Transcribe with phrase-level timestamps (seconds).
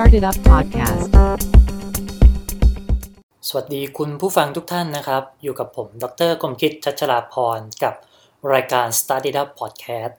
[0.00, 1.08] Started Up Podcast
[3.48, 7.94] สวัสดีคุณผู้ฟังทุกท่านนะครับ อยู่กับผม ดรกรมคิดชัชลาพร กับ
[8.54, 10.12] รายการ Started Up Podcast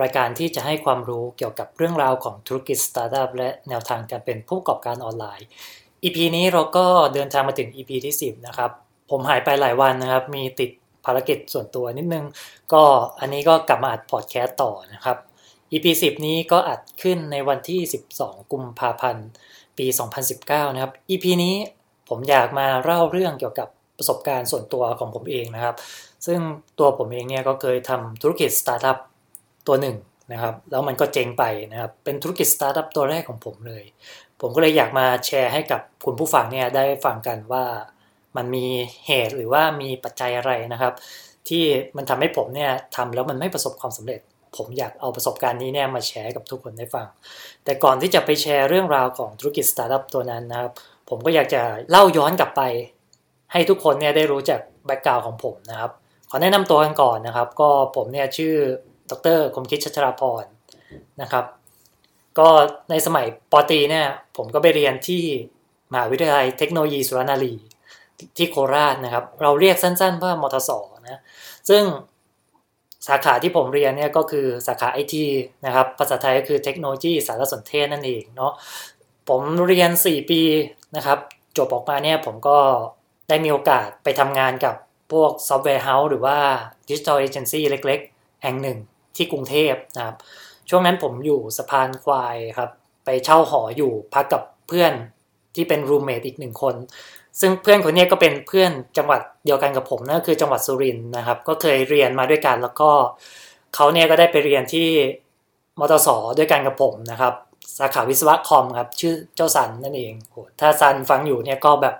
[0.00, 5.46] รายการที่จะให้ความรู้เกี่ยวกับเรื่องราวของธุรกิจสตาร์ทอัพและแนวทางการเป็นผู้ประกอบการออนไลน์
[6.04, 8.70] EP นี้เราก็เดินทางมาถึง EP ที่ 10 นะครับ
[9.10, 10.70] ผมหายไปหลายวันนะครับ มีติด
[11.04, 12.24] ภารกิจส่วนตัวนิดนึง
[12.72, 12.82] ก็
[13.20, 15.18] อันนี้ก็กลับมาอัดพอดแคสต์ต่อนะครับ
[15.72, 17.80] EP 10 นี้ก็อัดขึ้นในวันที่
[18.14, 19.28] 12 กุมภาพันธ์
[19.78, 19.86] ปี
[20.30, 21.56] 2019 นะครับ EP นี้
[22.08, 23.68] ผมอยากมาเล่าเรื่องเกี่ยวกับ
[23.98, 25.76] ประสบการณ์ส่วนตัวของผมเองนะครับ
[26.26, 26.38] ซึ่ง
[26.78, 28.98] ตัวผมเองเนี่ยก็เคยทำธุรกิจสตาร์ทอัพ
[29.66, 29.96] ตัวหนึ่ง
[30.32, 33.84] นะครับ แล้วมันก็เจ๊งไปนะครับ เป็นธุรกิจสตาร์ทอัพตัวแรกของผมเลย
[34.40, 37.64] ผมก็เลยอยากมาแชร์ให้กับคุณผู้ฟังเนี่ยได้ฟังกันว่า
[38.36, 38.64] มันมี
[39.06, 40.94] เหตุหรือว่ามีปัจจัยอะไรนะครับ
[41.48, 41.64] ที่
[41.96, 44.20] มันทำให้ผมเนี่ยทำแล้วมันไม่ประสบความสำเร็จ
[44.56, 47.06] ผมอยากเอาประสบการณ์นี้เนี่ยมาแชร์กับทุกคนได้ฟัง
[47.64, 50.72] แต่ก่อนที่จะไปแชร์เรื่องราวของธุรกิจสตาร์ทอัพตัวนั้นนะครับ
[51.08, 52.62] ผมก็อยากจะเล่าย้อนกลับไป
[53.52, 55.90] ให้ทุกคนเนี่ยได้รู้จัก background ของผมนะครับ
[56.30, 58.54] ขอแนะนำตัวกันก่อนนะครับ ก็ผมเนี่ยชื่อ
[59.10, 60.44] ดรคมคิดชัชราพร
[61.22, 61.44] นะครับ
[62.38, 62.48] ก็
[62.90, 65.22] ในสมัยปตรีเนี่ยผมก็ไปเรียนที่
[65.92, 67.54] มหาวิทยาลัยเทคโนโลยีสุรนารี
[68.36, 70.70] ที่โคราชนะครับ เราเรียกสั้นๆว่ามทส
[71.02, 71.20] นะ
[71.68, 71.82] ซึ่ง
[73.06, 75.24] สาขาที่ผมเรียนเนี่ยก็คือสาขาไอที
[75.66, 78.52] นะครับ ภาษาไทยก็คือเทคโนโลยีสารสนเทศนั่นเองเนาะ
[79.28, 80.42] ผมเรียน 4 ปี
[80.96, 81.18] นะครับ
[81.58, 82.58] จบออกมาเนี่ยผมก็
[83.28, 84.74] ได้มีโอกาสไปทำงานกับ
[85.12, 86.38] พวก software house หรือว่า
[86.88, 88.78] digital agency เล็กๆ แห่งหนึ่ง
[89.16, 90.16] ที่กรุงเทพนะครับ
[90.68, 92.70] ช่วงนั้นผมอยู่สะพานควายครับ
[93.04, 94.92] ไปเช่าหออยู่พักกับเพื่อน
[95.54, 96.74] ที่เป็นรูมเมทอีกหนึ่งคน
[97.40, 102.90] ซึ่งเพื่อนคนนี้ก็เป็นเพื่อนจังหวัดเดียวกันกับผมนั่นคือจังหวัดสุรินทร์นะครับ ก็เคยเรียนมาด้วยกัน แล้วก็
[103.74, 104.88] เขาเนี่ยก็ได้ไปเรียนที่
[105.80, 106.08] มตส
[106.38, 107.34] ด้วยกันกับผมนะครับ
[107.78, 111.94] สาขาวิศวะคอมครับ ชื่อเจ้าซันนั่นเองโหถ้าซันฟังอยู่เนี่ยก็แบบ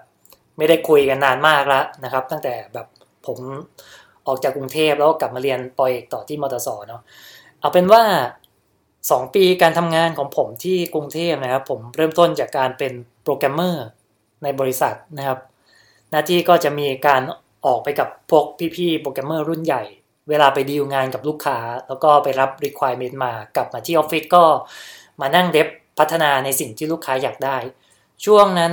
[0.57, 2.87] ไม่ได้คุยกันนานมากแล้วนะครับ ตั้งแต่แบบ
[3.27, 3.39] ผม
[4.27, 7.03] ออกจากกรุงเทพแล้วกลับมาเรียนปอยเอกต่อที่มตสเนาะ
[7.61, 8.03] เอาเป็นว่า
[8.79, 12.93] 2 ปีการทำงานของผมที่กรุงเทพนะครับ ผมเริ่มต้นจากการเป็น
[13.25, 13.87] โปรแกรมเมอร์
[14.43, 15.39] ในบริษัทนะครับ
[16.11, 17.23] หน้าที่ก็จะมีการ
[17.67, 18.45] ออกไปกับพวก
[18.77, 19.83] พี่ๆโปรแกรมเมอร์รุ่นใหญ่
[20.29, 24.45] เวลาไปดีลงานกับลูกค้า แล้วก็ไปรับ requirement มากลับมาที่ออฟฟิศก็
[25.21, 25.69] มานั่ง dev
[25.99, 27.57] พัฒนาในสิ่งที่ลูกค้าอยากได้
[28.25, 28.73] ช่วงนั้น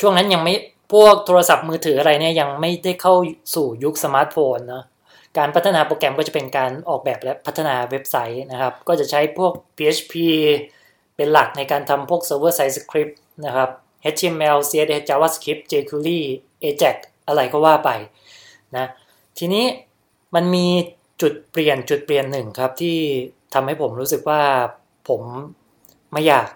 [0.00, 0.54] ช่วงนั้นยังไม่
[0.92, 3.14] พวกโทรศัพท์มือถืออะไรเนี่ยยังไม่ได้เข้า
[3.54, 4.84] สู่ยุคสมาร์ทโฟนเนาะ
[5.38, 10.14] การพัฒนาโปรแกรมก็จะเป็นการออกแบบและพัฒนาเว็บไซต์นะครับ ก็จะใช้พวก PHP
[11.16, 13.14] เป็นหลักในการทำพวก server side script
[13.46, 13.70] นะครับ
[14.12, 16.20] HTML CSS JavaScript jQuery
[16.64, 17.90] Ajax อะไรก็ว่าไป
[18.76, 18.86] นะ
[19.38, 19.64] ทีนี้
[20.34, 20.66] มันมี
[21.22, 22.98] จุดเปลี่ยนจุดเปลี่ยนหนึ่งครับที่
[23.54, 24.42] ทำให้ผมรู้สึกว่า
[25.08, 25.22] ผม
[26.12, 26.46] ไม่อยาก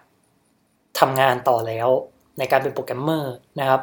[0.98, 1.88] ทำงานต่อแล้ว
[2.38, 3.80] ในการเป็นโปรแกรมเมอร์นะครับ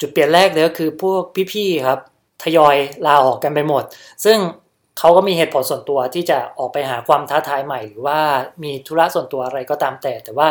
[0.00, 1.22] จุดเปลี่ยนแรกเลยก็คือพวก
[1.52, 2.00] พี่ๆครับ
[2.42, 2.76] ทยอย
[3.06, 3.84] ลาออกกันไปหมด
[4.24, 4.38] ซึ่ง
[5.00, 8.18] เขาก็มีเหตุผลส่วนตัวที่จะออกไปหาความท้าทายใหม่ หรือว่า
[8.62, 10.48] มีธุระส่วนตัวอะไรก็ตามแต่ แต่ว่า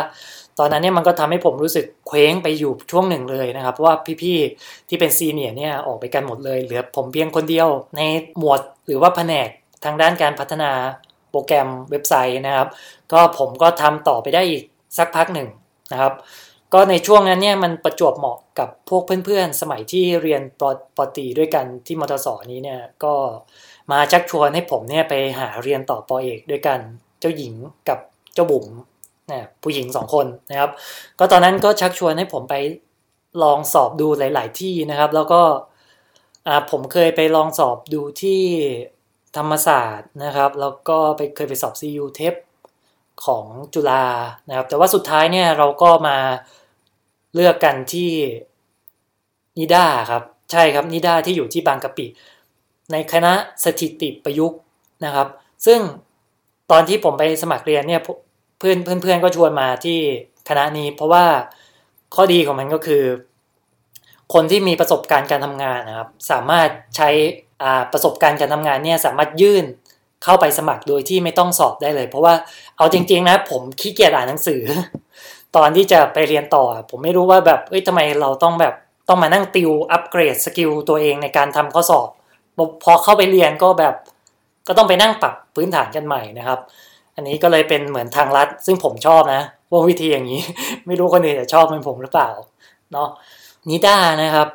[0.58, 8.00] ตอนนั้นเนี่ยมันก็ทำให้ผมรู้สึกเคว้งไปอยู่ช่วงหนึ่งเลยนะครับ เพราะว่าพี่ๆที่เป็นซีเนียร์เนี่ยออกไปกันหมดเลย เหลือผมเพียงคนเดียวใน
[8.38, 9.48] หมวดหรือว่าแผนก
[9.84, 10.70] ทางด้านการพัฒนา
[11.30, 12.68] โปรแกรมเว็บไซต์นะครับ
[13.12, 14.64] ก็ผมก็ทำต่อไปได้อีก
[14.98, 15.48] สักพักหนึ่ง
[15.92, 16.12] นะครับ
[16.74, 20.62] ก็ในช่วงนั้นเนี่ยมันประจวบเหมาะกับพวกเพื่อนๆ สมัยที่เรียนป
[20.96, 23.14] ปตีด้วยกันที่มทสนี้เนี่ยก็
[23.90, 26.78] มาชักชวนให้ผมเนี่ยไปหาเรียนต่อปอเอกด้วยกัน
[27.20, 27.54] เจ้าหญิง
[27.88, 27.98] กับ
[28.34, 28.66] เจ้าบุ๋ม
[29.30, 30.70] นะผู้หญิงสองคนนะครับ
[31.18, 32.54] ก็ตอนนั้นก็ชักชวนให้ผมไป
[33.42, 35.42] ลองสอบดูหลาย ๆ ที่นะครับ แล้วก็
[36.70, 38.42] ผมเคยไปลองสอบดูที่
[39.36, 42.34] ธรรมศาสตร์นะครับ แล้วก็ไปเคยไปสอบ CU เทป
[43.24, 44.04] ของจุฬา
[44.48, 46.16] นะครับ แต่ว่าสุดท้ายเนี่ยเราก็มา
[47.34, 48.10] เลือกกันที่
[49.58, 52.06] นิด้าครับ ใช่ครับนิด้าที่อยู่ที่บางกะปิ
[52.92, 53.32] ในคณะ
[53.64, 54.58] สถิติประยุกต์
[55.04, 55.28] นะครับ
[55.66, 55.80] ซึ่ง
[56.70, 58.00] ตอนที่ผมไปสมัครเรียนเนี่ย
[58.58, 59.98] เพื่อนเพื่อนๆก็ชวนมาที่
[60.48, 61.24] คณะนี้ เพราะว่า
[62.14, 63.02] ข้อดีของมันก็คือ
[64.34, 67.10] คนที่มีประสบการณ์การทำงานนะครับ สามารถใช้
[67.92, 69.64] ประสบการณ์การทำงานเนี่ยสามารถยื่น
[70.24, 72.34] เข้าไปสมัครโดยที่ไม่ต้องสอบได้เลย เพราะว่า
[72.76, 74.62] เอาจริง ๆ นะ ผมขี้เกียจอ่านหนังสือ
[75.56, 78.74] ตอนที่จะไปเรียนต่อ ผมไม่รู้ว่าแบบเอ้ยทำไมเราต้องแบบ
[79.08, 82.08] ต้องมานั่งติว upgrade skill ตัวเองในการทำข้อสอบ
[82.84, 83.94] พอเข้าไปเรียนก็แบบ
[84.66, 86.58] ก็ต้องไปนั่งปรับพื้นฐานกันใหม่นะครับ
[87.14, 90.40] อันนี้ก็เลยเป็นเหมือนทางลัด ซึ่งผมชอบนะว่าวิธีอย่างนี้
[90.86, 92.30] ไม่รู้คนอื่นจะชอบเหมือนผมหรือเปล่า
[92.92, 93.08] เนาะ
[93.68, 94.48] NIDA นะครับ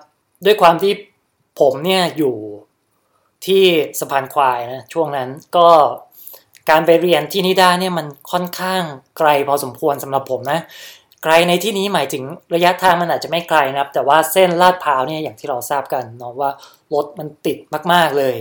[0.45, 0.93] ด้วยความที่
[1.59, 2.35] ผมเนี่ยอยู่
[3.45, 3.63] ที่
[3.99, 5.67] สะพานควายนะช่วงนั้นก็
[6.69, 8.81] การไปเรียนที่นิด้าเนี่ยมันค่อนข้าง
[9.17, 10.59] ไกลพอสมควรสำหรับผมนะ
[11.23, 12.23] ไกลในที่นี้หมายถึง
[12.55, 16.49] ระยะทางมันอาจจะไม่ไกลนะครับ แต่ว่าเส้นลาดพร้าวเนี่ยอย่างที่เราทราบกันเนาะว่า
[16.95, 17.57] รถมันติด
[17.93, 18.35] มาก ๆเลย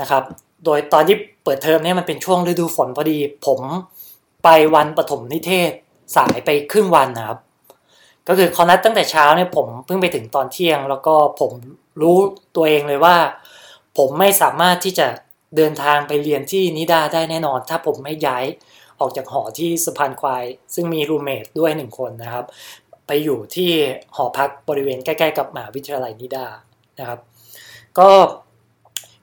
[0.00, 0.22] นะครับ
[0.64, 3.60] โดยตอนที่เปิดเทอมเนี่ยมันเป็นช่วงฤดูฝนพอดี ผม
[4.44, 5.72] ไปวันปฐมนิเทศ
[6.16, 7.38] สายไปครึ่งวันนะครับ
[8.28, 11.52] ก็คือเขานัดตั้งแต่เช้าเนี่ยผมเพิ่งไปถึงตอนเที่ยง แล้วก็ผม
[12.00, 12.16] รู้
[12.56, 13.16] ตัวเองเลยว่า
[13.98, 15.06] ผมไม่สามารถที่จะ
[15.56, 18.44] เดินทางไปเรียนที่นิดาได้แน่นอน ถ้าผมไม่ย้าย
[19.00, 20.44] ออกจากหอที่สะพานควาย
[20.74, 22.44] ซึ่งมีรูเมทด้วยหนึ่งคนนะครับ
[23.06, 23.70] ไปอยู่ที่
[24.16, 26.46] หอพักบริเวณใกล้ ๆ กับมหาวิทยาลัยนิดา
[26.98, 27.20] นะครับ
[27.98, 28.10] ก็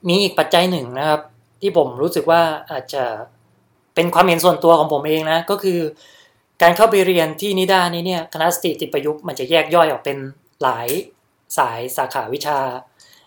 [0.08, 1.22] มีอีกปัจจัยหนึ่งนะครับ
[1.62, 2.42] ที่ผมรู้สึกว่า
[2.72, 3.04] อาจจะ
[3.96, 5.80] เป็นความเห็นส่วนตัวของผมเองนะ ก็คือ
[6.62, 10.18] การเข้าไปเรียนที่นิดานี้เนี่ยคณะสตรีติประยุกต์มันจะแยกย่อยออกเป็น
[10.64, 10.88] หลาย
[11.58, 12.60] สายสาขาวิชา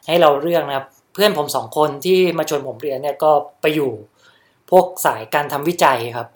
[0.06, 3.90] ให้เราเลือกนะครับ เพื่อนผมสองคนที่มาชวนผมเรียนเนี่ยก็ไปอยู่
[4.70, 6.28] พวกสายการทำวิจัยครับ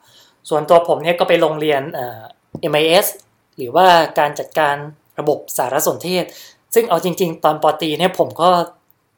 [0.48, 2.20] ส่วนตัวผมเนี่ยก็ไปโรงเรียนเอ่อ
[2.72, 3.06] MIS
[3.56, 3.86] หรือว่า
[4.18, 4.76] การจัดการ
[5.18, 6.24] ระบบสารสนเทศ
[6.74, 8.50] ซึ่งเอาจริง ๆ ตอนปตีเนี่ยผมก็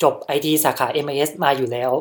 [0.02, 1.93] จบ IT สาขา MIS มาอยู่แล้ว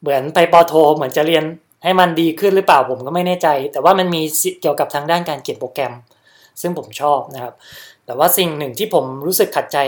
[0.00, 1.44] เหมือนไปปอโท เหมือนจะเรียน
[1.82, 4.22] ให้มันดีขึ้นหรือเปล่าผมก็ไม่แน่ใจ แต่ว่ามันมี
[4.60, 5.92] เกี่ยวกับทางด้านการเขียนโปรแกรม
[6.60, 7.54] ซึ่งผมชอบนะครับ
[8.06, 9.78] แต่ว่าสิ่งหนึ่งที่ผมรู้สึกขัดใจ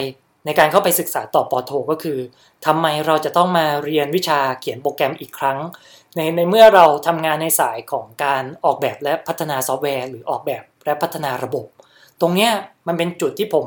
[0.44, 2.18] ในการเข้าไปศึกษาต่อปอโท ก็คือ
[2.66, 5.58] ทำไมเราจะต้องมาเรียนวิชาเขียนโปรแกรมอีกครั้ง
[6.16, 11.66] ในในเมื่อเราทำงานในสายของการออกแบบและพัฒนาซอฟต์แวร์ หรือออกแบบและพัฒนาระบบ
[12.20, 12.50] ตรงเนี้ย
[12.86, 13.66] มันเป็นจุดที่ผม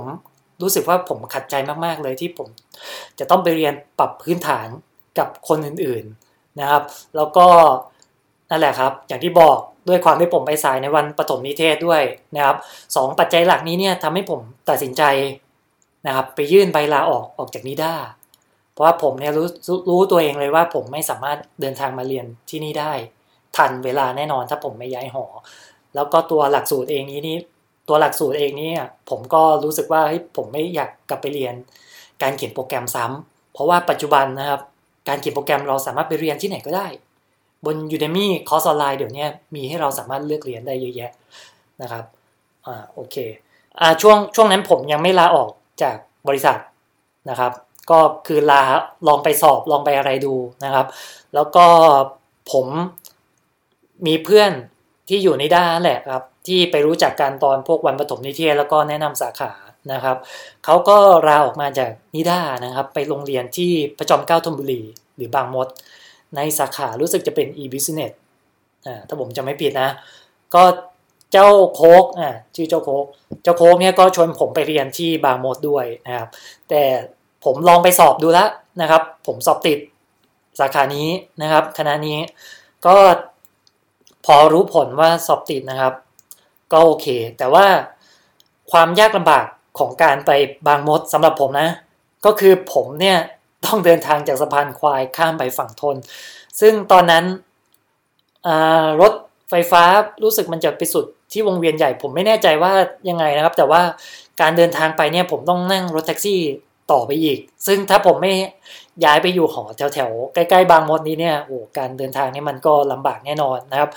[0.62, 1.56] รู้สึกว่าผมขัดใจ
[1.86, 2.48] มากๆเลยที่ผม
[3.20, 4.68] จะต้องไปเรียนปรับพื้นฐาน
[5.20, 6.84] กับคนอื่นๆนะครับ
[7.16, 7.46] แล้วก็
[8.50, 12.04] นั่นแหละครับ อย่างที่บอกด้วยความที่ผมไปสายในวันปฐมนิเทศด้วย
[12.36, 12.58] นะครับ
[12.96, 15.04] สองปัจจัยหลักนี้เนี่ยทำให้ผมตัดสินใจ
[16.08, 17.94] นะครับ ไปยื่นใบลาออกออกจากนิด้า
[18.74, 19.48] เพราะว่าผมเนี่ยรู้
[19.90, 22.94] รู้ตัวเองเลยว่าผมไม่สามารถเดินทางมาเรียนที่นี่ได้
[23.58, 25.26] ทันเวลาแน่นอนถ้าผมไม่ย้ายหอ
[25.96, 27.38] แล้วก็ตัวหลักสูตรเองนี้นี่
[27.92, 28.74] ตัวหลักสูตรเองนี่
[29.10, 30.02] ผมก็รู้สึกว่า
[30.38, 31.56] ผมไม่อยากกลับไปเรียน
[32.22, 34.62] การเขียนโปรแกรมซ้ำเพราะว่าปัจจุบันนะครับ
[35.08, 36.88] การเขียนโปรแกรมเราสามารถไปเรียนที่ไหนก็ได้
[37.66, 41.12] บน Udemy คอร์สออนไลน์เดี๋ยวนี้มีให้เราสามารถเลือกเรียนได้เยอะแยะ
[41.82, 42.04] นะครับ
[42.66, 43.16] อ่าโอเค
[43.80, 45.50] อ่าช่วงช่วงนั้นผมยังไม่ลาออก
[45.82, 45.98] จาก
[46.28, 46.58] บริษัท
[47.30, 47.52] นะครับ
[47.90, 48.62] ก็คือลา
[49.08, 50.34] ลองไปสอบลองไปอะไรดู
[50.66, 50.88] นะครับ
[51.34, 51.66] แล้วก็
[52.52, 52.68] ผม
[54.08, 54.52] มีเพื่อน
[55.10, 59.52] ที่อยู่ในด้านแหละครับ ที่ไปรู้จักการตอนพวกวันปฐมนิเทศแล้วก็แนะนำสาขา
[59.94, 60.18] นะครับ
[60.66, 60.98] เขาก็
[61.28, 64.82] ลาออกมาจากนิด้านะครับ ไปโรงเรียนที่ประจอมเกล้าธนบุรี
[65.16, 65.68] หรือบางมด
[66.36, 68.14] ในสาขารู้สึกจะเป็น e-business
[68.88, 69.90] อ่าถ้าผมจะไม่ผิดนะ
[70.54, 70.64] ก็
[71.32, 73.06] เจ้าโคกอ่าชื่อเจ้าโคก
[73.44, 76.30] เจ้าโคกเนี่ยก็ชวนผมไปเรียนที่บางมดด้วยนะครับ
[76.70, 76.82] แต่
[77.46, 78.50] ผมลองไปสอบดูแล้ว
[78.82, 79.80] นะครับ ผมสอบติด
[80.60, 81.08] สาขานี้
[81.42, 82.18] นะครับ คณะนี้
[82.86, 82.96] ก็
[84.26, 85.94] พอรู้ผลว่าสอบติดนะครับ
[86.72, 87.08] ก็โอเค
[87.38, 87.66] แต่ว่า
[88.72, 89.46] ความยากลำบาก
[89.80, 90.32] ของการไป
[90.68, 91.70] บางมดสำหรับผมนะ
[92.26, 93.18] ก็คือผมเนี่ย
[93.66, 95.96] ต้องเดินทางจากสะพานควายข้ามไปฝั่งทน
[96.60, 97.26] ซึ่งตอนนั้น
[99.02, 99.14] รถ
[99.50, 99.84] ไฟฟ้า
[100.24, 102.74] รู้สึกมันจะไปสุดที่วงเวียนใหญ่ ผมไม่แน่ใจว่า
[103.10, 103.82] ยังไงนะครับ แต่ว่า
[104.42, 106.40] การเดินทางไปเนี่ยผมต้องนั่งรถแท็กซี่
[106.92, 108.34] ต่อไปอีก ซึ่งถ้าผมไม่
[109.04, 109.64] ย้ายไปอยู่หอ
[109.94, 113.90] แถวๆ ใกล้ๆ บางมดนี้เนี่ยโอ้การเดินทางนี่มันก็ลำบากแน่นอนนะครับ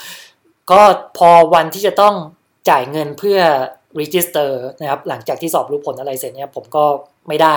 [0.70, 0.80] ก็
[1.18, 2.14] พอวันที่จะต้อง
[2.68, 3.38] จ่ายเงินเพื่อ
[4.00, 4.50] register
[4.80, 6.84] นะครับหลังจากที่สอบรู้ผลอะไรเสร็จเนี่ยผมก็
[7.28, 7.56] ไม่ได้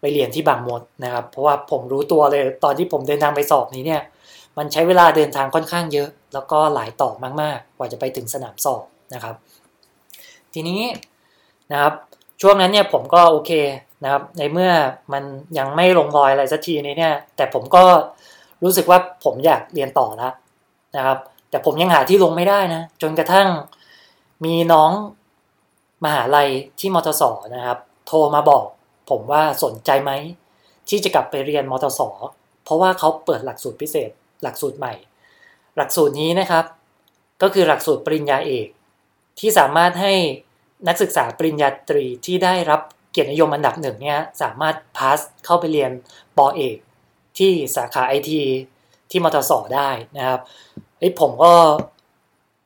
[0.00, 4.02] ไปเรียนที่บางมดนะครับ เพราะว่าผมรู้ตัวเลยตอนที่ผมเดินทางไปสอบนี้เนี่ย
[4.58, 7.10] มันใช้เวลาเดินทางค่อนข้างเยอะ แล้วก็หลายต่อ
[7.42, 8.82] มากๆ กว่าจะไปถึงสนามสอบ
[9.14, 9.34] นะครับ
[10.54, 10.82] ทีนี้
[11.72, 11.94] นะครับ
[12.40, 13.52] ช่วงนั้นเนี่ยผมก็โอเค
[14.04, 14.70] นะครับ ในเมื่อ
[15.12, 15.22] มัน
[15.58, 17.84] ยังไม่ลงรอยอะไรสักทีนี้เนี่ย แต่ผมก็
[18.62, 20.32] รู้สึกว่าผมอยากเรียนต่อแล้ว
[20.96, 21.18] นะครับ
[21.50, 23.48] แต่ผมยังหาที่ลงไม่ได้นะ จนกระทั่ง
[24.44, 24.90] มีน้อง
[26.04, 27.22] มหาลัยที่มทศ
[27.54, 28.64] นะครับ โทรมาบอก
[29.10, 30.12] ผมว่าสนใจไหม
[30.88, 32.00] ที่จะกลับไปเรียนมทศ
[32.64, 34.10] เพราะว่าเขาเปิดหลักสูตรพิเศษ
[34.42, 34.94] หลักสูตรใหม่
[35.76, 36.64] หลักสูตรนี้นะครับ
[37.42, 38.68] ก็คือหลักสูตรปริญญาเอก
[39.38, 40.14] ที่สามารถให้
[40.88, 42.80] นักศึกษาปริญญาตรีที่ได้รับ
[43.10, 45.90] เกียรตินิยมอันดับหนึ่งเนี่ยสามารถพาสเข้าไปเรียน
[46.36, 46.76] ปอเอก
[47.38, 48.42] ที่สาขาไอที
[49.10, 50.40] ที่มทศได้นะครับ
[50.98, 51.52] ไอ้ผมก็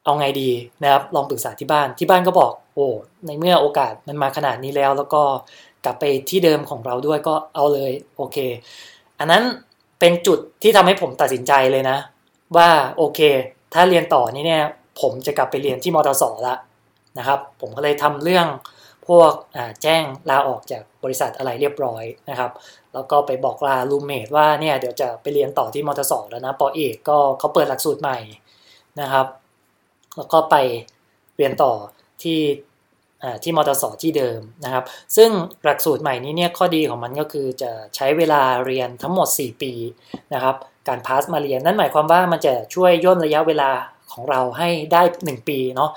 [0.05, 0.51] เอาไงดี
[0.83, 2.87] นะครับ ลองปรึกษาที่บ้านที่บ้านก็บอก โอ้
[3.27, 5.23] ในเมื่อโอกาสมันมาขนาดนี้แล้ว แล้วก็
[5.85, 8.39] กลับไปที่เดิมของเราด้วยก็เอาเลยโอเค
[9.19, 9.43] อันนั้น
[10.01, 11.99] เป็นจุดที่ทำให้ผมตัดสินใจเลยนะ
[12.57, 13.21] ว่าโอเค
[13.75, 14.65] ถ้าเรียนต่อนี้เนี่ย
[15.01, 16.55] ผมจะกลับไปเรียนที่มทศละ
[17.19, 18.47] นะครับ ผมก็เลยทำเรื่อง
[19.09, 19.33] พวก
[19.83, 22.51] แจ้งลาออกจากบริษัทอะไรเรียบร้อยนะครับ
[22.95, 28.19] แล้วก็ไปบอกลาลูเมดว่าเนี่ยเดี๋ยวจะไปเรียนต่อที่มทศแล้วนะปอเอกก็เขาเปิดหลักสูตรใหม่
[29.01, 29.27] นะครับ
[30.16, 30.54] แล้วก็ไป
[31.37, 31.73] เรียนต่อ
[32.23, 32.40] ที่
[33.42, 34.85] ที่มอเตอร์สที่เดิมนะครับ
[35.16, 35.30] ซึ่ง
[35.64, 39.73] หลักสูตรใหม่นี้เนี่ยข้อดีของมันก็คือจะใช้เวลาเรียนทั้งหมด 4 ปี
[40.35, 40.56] นะครับ
[40.88, 43.71] การพาสมาเรียนนั่นหมายความว่ามันจะช่วยย่นระยะเวลา
[44.12, 45.90] ของเราให้ได้ 1 ปีเนาะ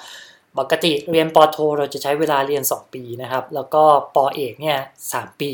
[0.59, 3.83] ปกติเรียนปโท เราจะใช้เวลาเรียน 2 ปีนะครับ แล้วก็
[4.15, 4.77] ปอเอกเนี่ย
[5.11, 5.51] สปี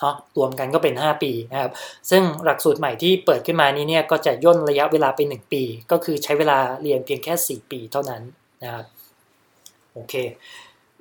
[0.00, 1.72] เนาะรวมกันก็เป็น 5 ปีนะครับ
[2.10, 8.22] ซึ่งหลักสูตรใหม่ที่เปิดขึ้นมานี้เนี่ยก็จะย่นระยะเวลาไป 1 ปี ก็คือใช้เวลาเรียนเพียงแค่ 4 ปีเท่านั้น
[8.62, 8.86] นะครับ
[9.92, 10.14] โอเค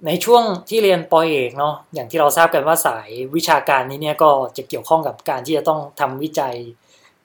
[0.06, 6.56] ในช่วงที่เรียนปอเอกเนาะอย่างที่เราทราบกันว่าสายวิชาการนี้เนี่ยก็จะเกี่ยวข้องกับการที่จะต้องทำวิจัย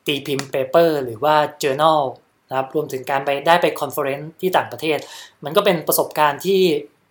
[0.07, 2.01] ตีพิมพ์ paper หรือว่า journal
[2.49, 4.99] นะครับรวมถึงการไปได้ไป conference ที่ต่างประเทศ
[5.45, 6.63] มันก็เป็นประสบการณ์ที่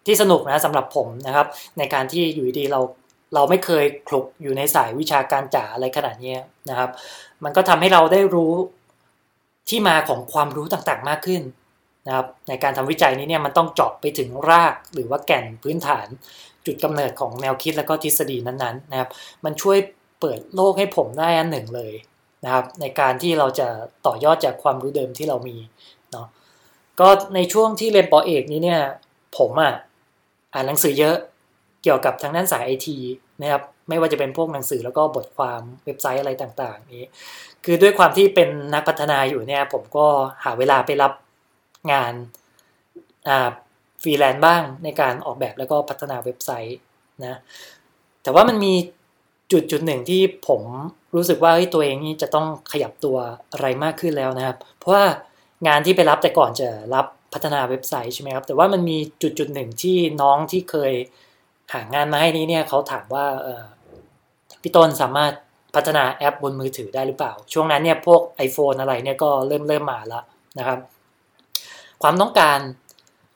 [0.05, 1.47] ที่สนุกนะสำหรับผมนะครับ
[1.77, 2.81] ในการที่อยู่ดีเรา
[3.33, 6.35] เราไม่เคยคลุกอยู่ในสายวิชาการจ๋าอะไรขนาดนี้
[6.69, 6.89] นะครับ
[7.43, 8.53] มันก็ทำให้เราได้รู้
[9.69, 11.43] ที่มาของความรู้ต่างๆมากขึ้น
[12.07, 16.07] นะครับ ในการทำวิจัยนี้เนี่ยมันต้องเจาะไปถึงรากหรือว่าแก่นพื้นฐาน
[16.65, 19.09] จุดกำเนิดของแนวคิดและก็ทฤษฎีนั้นๆนะครับ
[19.45, 19.77] มันช่วย
[20.19, 21.93] เปิดโลกให้ผมได้อันหนึ่งเลย
[22.43, 23.67] นะครับ ในการที่เราจะ
[24.05, 25.57] ต่อยอดจากความรู้เดิมที่เรามี
[26.11, 26.27] เนาะ
[26.99, 28.81] ก็ในช่วงที่เรียนปอเอกนี้เนี่ย
[29.37, 29.73] ผมอะ
[30.53, 31.17] อ่านหนังสือเยอะ
[31.83, 32.97] เกี่ยวกับทางด้านสายไอที
[33.41, 37.07] นะครับไม่ว่าจะเป็นพวกหนังสือแล้วก็บทความเว็บไซต์อะไรต่างๆนี้
[37.65, 40.05] คือด้วยความที่เป็นนักพัฒนาอยู่เนี่ย ผมก็
[40.43, 41.13] หาเวลาไปรับ
[41.91, 42.13] งาน
[43.27, 43.49] อ่า
[44.01, 46.77] ฟรีแลนซ์บ้างในการออกแบบแล้วก็พัฒนาเว็บไซต์
[47.25, 47.39] นะ
[48.23, 48.73] แต่ว่ามันมี
[49.51, 50.61] จุดจุดหนึ่งที่ผม
[51.15, 53.17] รู้สึกว่าตัวเองนี่จะต้องขยับตัว
[53.51, 55.05] อะไรมากขึ้นแล้วนะครับ เพราะว่า
[55.67, 60.93] งานที่ไปรับแต่ก่อนจะรับพัฒนาเว็บไซต์ใช่ไหมครับแต่ว่ามันมีจุดจุดหนึ่งที่น้องที่เคย
[61.73, 63.25] หางานมาให้นี้เนี่ยเขาถามว่า
[64.61, 65.33] พี่ต้นสามารถ
[65.75, 70.23] พัฒนาแอปบนมือถือได้หรือเปล่า ช่วงนั้นเนี่ยพวก iPhone อะไรเนี่ยก็เริ่มเริ่มมาแล้ว
[70.59, 70.79] นะครับ
[72.01, 72.59] ความต้องการ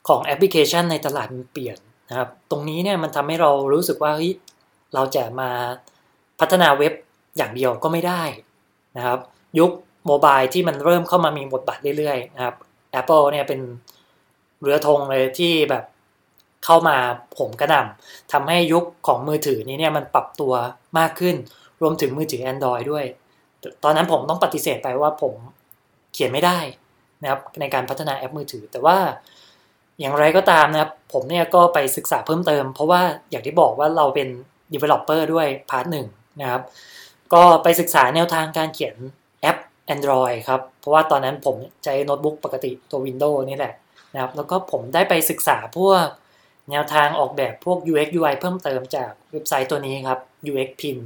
[0.08, 1.76] ของแอปพลิเคชันในตลาดมันเปลี่ยน
[2.10, 4.32] นะครับ ตรงนี้เนี่ยมันทำให้เรารู้สึกว่าเฮ้ย
[4.94, 5.50] เราจะมา
[6.40, 6.92] พัฒนาเว็บ
[7.36, 8.22] อย่างเดียวก็ไม่ได้
[8.96, 9.18] นะครับ
[9.58, 9.70] ยุค
[10.06, 12.54] โมบายที่มันเริ่มเข้ามามีบทบาทเรื่อยๆนะครับ
[13.00, 13.60] Apple เนี่ยเป็น
[14.62, 15.84] เรือธงเลยที่แบบ
[16.64, 16.96] เข้ามา
[17.38, 20.52] ผมกระนำทำให้ยุคของมือถือนี้เนี่ยมันปรับตัว
[20.98, 21.36] มากขึ้น
[21.82, 23.04] รวมถึงมือถือ Android ด้วย
[23.84, 25.34] ตอนนั้นผมต้องปฏิเสธไปว่าผม
[26.12, 26.58] เขียนไม่ได้
[27.22, 28.98] นะครับในการพัฒนาแอปมือถือ แต่ว่า
[30.00, 34.28] อย่างไรก็ตามนะครับ ผมเนี่ยก็ไปศึกษาเพิ่มเติม เพราะว่าอย่างที่บอกว่าเราเป็น
[34.72, 36.06] developer ด้วยพาร์ทหนึ่ง
[36.40, 36.62] นะครับ
[37.34, 38.96] ก็ไปศึกษาแนวทางการเขียน
[39.40, 39.58] แอป
[39.94, 43.74] Android ครับ เพราะว่าตอนนั้นผมใช้โน้ตบุ๊กปกติตัว Windows นี่แหละ
[44.14, 46.04] นะครับ แล้วก็ผมได้ไปศึกษาพวก
[46.70, 50.98] แนวทางออกแบบพวก UX UI เพิ่มเติมจากเว็บไซต์ตัวนี้ครับ UXPin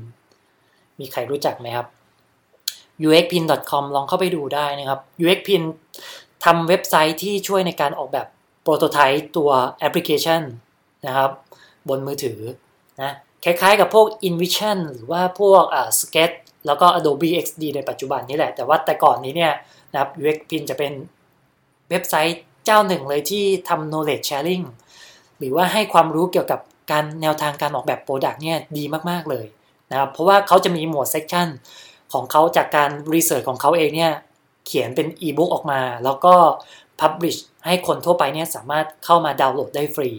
[1.00, 1.86] มีใครรู้จักไหมครับ
[3.06, 5.62] uxpin.com ลองเข้าไปดูได้นะครับ uxpin
[6.44, 8.26] ทำเว็บไซต์ที่ช่วยในการออกแบบ
[8.62, 10.42] โปรโตไทป์ตัวแอปพลิเคชัน
[11.06, 11.30] นะครับ
[11.88, 12.40] บนมือถือ
[13.02, 13.12] นะ
[13.44, 16.36] คล้ายๆกับพวก InVision หรือว่าพวกอ่า Sketch
[16.66, 19.52] แล้วก็ Adobe XD ในปัจจุบันนี้แหละ แต่ว่าแต่ก่อนนี้เนี่ย
[19.92, 20.92] นะครับ UXPin จะเป็น
[21.90, 24.64] เว็บไซต์เจ้าหนึ่งเลยที่ทำ knowledge sharing
[25.38, 26.60] หรือว่าให้ความรู้เกี่ยวกับ
[26.92, 29.46] การแนวทางการออกแบบ product เนี่ยดีมากๆเลย
[29.90, 31.48] นะครับเพราะว่าเขาจะมีหมวด section
[32.12, 34.12] ของเขาจากการ research ของเขาเองเนี่ย
[34.66, 36.34] เขียนเป็นอีบุ๊กออกมา แล้วก็
[37.00, 40.10] publish ให้คนทั่วไปเนี่ยสามารถเข้ามาดาวน์โหลดได้ฟรี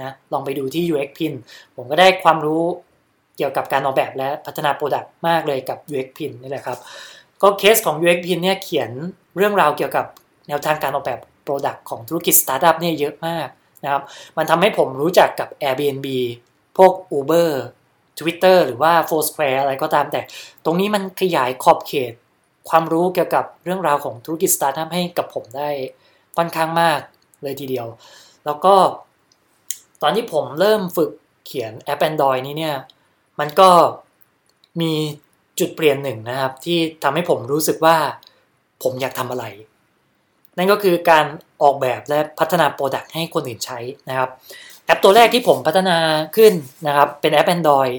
[0.00, 1.32] นะลองไปดูที่ UX Pin
[1.76, 2.62] ผมก็ได้ความรู้
[3.36, 6.78] เกี่ยวกับการออกแบบและพัฒนา product มากเลยกับ UX Pin นี่แหละครับ
[7.42, 8.90] ก็เคสของ UX Pin เนี่ยเขียน
[9.36, 10.06] เรื่องราวเกี่ยวกับ
[10.48, 13.48] แนวทางการออกแบบ product ของธุรกิจสตาร์ทอัพเนี่ยเยอะมาก
[13.84, 14.02] นะครับ
[14.36, 16.06] มันทำให้ผมรู้จักกับ Airbnb
[16.76, 17.50] พวก Uber
[18.18, 20.20] Twitter หรือว่า Foursquare อะไรก็ตามแต่
[20.64, 22.12] ตรงนี้มันขยายขอบเขต
[22.68, 25.70] ความรู้เกี่ยวกับเรื่องราวของธุรกิจสตาร์ทอัพให้กับผมได้
[26.36, 27.00] ค่อนข้างมาก
[27.42, 27.86] เลยทีเดียว
[28.46, 28.74] แล้วก็
[30.02, 31.10] ตอนที่ผมเริ่มฝึก
[31.46, 32.76] เขียนแอป Android นี้เนี่ย
[33.40, 33.70] มันก็
[34.80, 34.92] มี
[35.58, 37.96] จุดเปลี่ยนหนึ่งนะครับ ที่ทำให้ผมรู้สึกว่า
[38.82, 39.44] ผมอยากทำอะไร
[40.56, 41.24] นั่นก็คือการ
[41.62, 44.30] ออกแบบและพัฒนา product ให้คนอื่นใช้นะครับ
[44.84, 45.96] แอปตัวแรกที่ผมพัฒนา
[46.36, 46.52] ขึ้น
[46.86, 47.94] นะครับเป็นแอป Android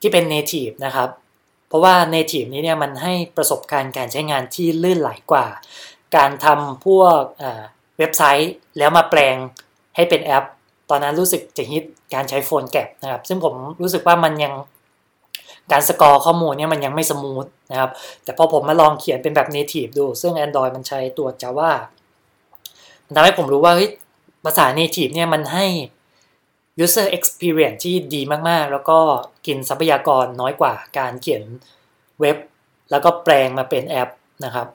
[0.00, 1.08] ที่เป็น Native นะครับ
[1.68, 5.46] เพราะว่า Native นี้เนี่ยมันให้ประสบการณ์การใช้งานที่ลื่นไหลกว่า
[6.16, 7.20] การทำพวก
[7.98, 9.36] เว็บไซต์แล้วมาแปลง
[9.96, 10.44] ให้เป็นแอป
[10.90, 11.82] ตอนนั้นรู้สึกจะฮิต
[12.14, 14.54] การใช้ PhoneGap นะครับ ซึ่งผมรู้สึกว่ามันยัง
[15.72, 17.90] การ scroll ข้อมูลเนี่ยมันยังไม่ smooth นะครับ
[18.24, 21.72] แต่พอผมมาลองเขียนเป็นแบบ native ดู ซึ่ง Android มันใช้ตัว Java
[23.14, 23.90] ทำให้ผมรู้ว่าเฮ้ย
[24.44, 25.66] ภาษา native เนี่ยมันให้
[26.84, 28.98] user experience ที่ดีมากๆ แล้วก็
[29.46, 31.42] กินทรัพยากรน้อยกว่าการเขียน
[32.20, 32.36] เว็บ
[32.90, 34.10] แล้วก็แปลงมาเป็นแอป
[34.44, 34.66] นะครับ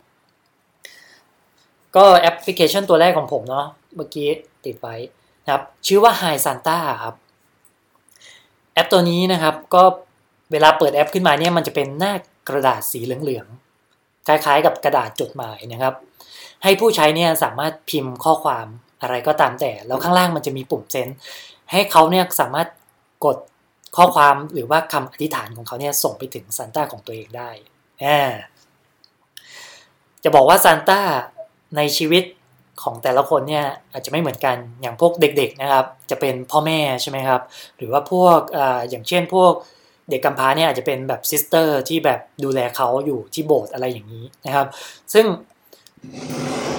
[1.95, 4.29] ก็แอปพลิเคชันตัวแรกของผมเนาะเมื่อกี้
[4.65, 4.95] ติดไว้
[5.43, 7.15] นะครับชื่อว่า Hi Santa ครับ
[8.73, 9.83] แอปตัวนี้นะครับก็
[10.51, 12.13] เวลาเปิดแอปขึ้นมาเนี่ยมันจะเป็นหน้า
[12.49, 15.93] กระดาษสีเหลืองๆคล้ายๆ กับกระดาษจดหมายนะครับ
[16.63, 18.67] ให้ผู้ใช้เนี่ยสามารถพิมพ์ข้อความ
[19.01, 21.07] อะไรก็ตามแต่ แล้วข้างล่างมันจะมีปุ่มเซน
[21.71, 22.67] ให้เขาเนี่ยสามารถ
[23.25, 23.37] กด
[23.97, 27.49] ข้อความหรือว่าคำอธิษฐานของเขาเนี่ยส่งไปถึงซานต้าของตัวเองได้
[30.23, 30.99] จะบอกว่าซานต้า
[31.77, 32.23] ในชีวิต
[32.83, 37.41] ของแต่ละคนเนี่ยอาจจะไม่เหมือนกันอย่างพวกเด็กๆนะครับ จะเป็นพ่อแม่ใช่ไหมครับ
[37.77, 39.53] หรือว่าพวกออย่างเช่นพวก
[40.09, 44.67] เด็กกำพร้าเนี่ยอาจจะเป็นแบบซิสเตอร์ที่แบบดูแลเขาอยู่ที่โบสถ์อะไรอย่างนี้นะครับ
[45.13, 45.25] ซึ่ง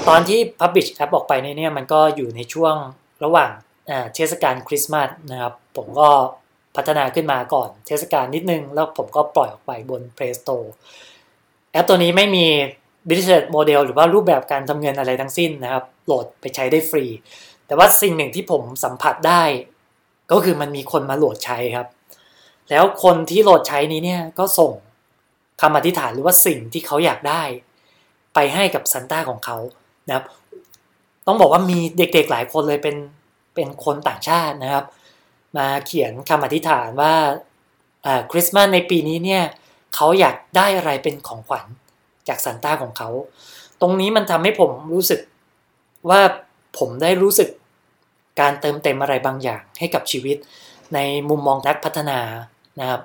[0.09, 2.75] ตอนที่ Publish แอปออกไปเนี่ยมันก็อยู่ในช่วง
[3.25, 3.51] ระหว่าง
[4.15, 6.09] เทศกาลคริสต์มาสนะครับ ผมก็
[6.77, 10.69] พัฒนาขึ้นมาก่อนเทศกาลนิดนึง แล้วผมก็ปล่อยออกไปบน Play Store
[11.73, 12.47] แอปตัวนี้ไม่มี
[13.09, 17.05] business model หรือว่ารูปแบบการทำเงินอะไรทั้งสิ้นนะครับ โหลดไปใช้ได้ฟรี
[17.67, 19.43] แต่ว่าสิ่งหนึ่งที่ผมสัมผัสได้
[20.31, 21.89] ก็คือมันมีคนมาโหลดใช้ครับ
[22.71, 24.73] แล้วคนที่โหลดใช้นี้เนี่ยก็ส่ง
[25.61, 27.43] คำอธิษฐานหรือว่าสิ่งที่เขาอยากได้
[28.35, 29.57] ไปให้กับซันต้าของเขา
[30.09, 30.25] นะครับ
[31.27, 32.97] ต้องบอกว่ามีเด็กๆหลายคนเลยเป็น
[33.55, 34.85] เป็นคนต่างชาตินะครับ
[35.57, 37.15] มาเขียนคำอธิษฐานว่า
[38.31, 39.43] คริสต์มาสในปีนี้เนี่ย
[39.95, 41.67] เขาอยากได้อะไรเป็นของขวัญ
[42.29, 43.09] จากซันต้าของเขา
[43.81, 45.21] ตรงนี้มันทำให้ผมรู้สึก
[46.11, 46.21] ว่า
[46.79, 47.49] ผมได้รู้สึก
[48.41, 50.37] การเติมเต็มอะไรบางอย่างให้กับชีวิต
[50.95, 50.99] ใน
[51.29, 52.21] มุมมองนักพัฒนา
[52.81, 53.01] นะครับ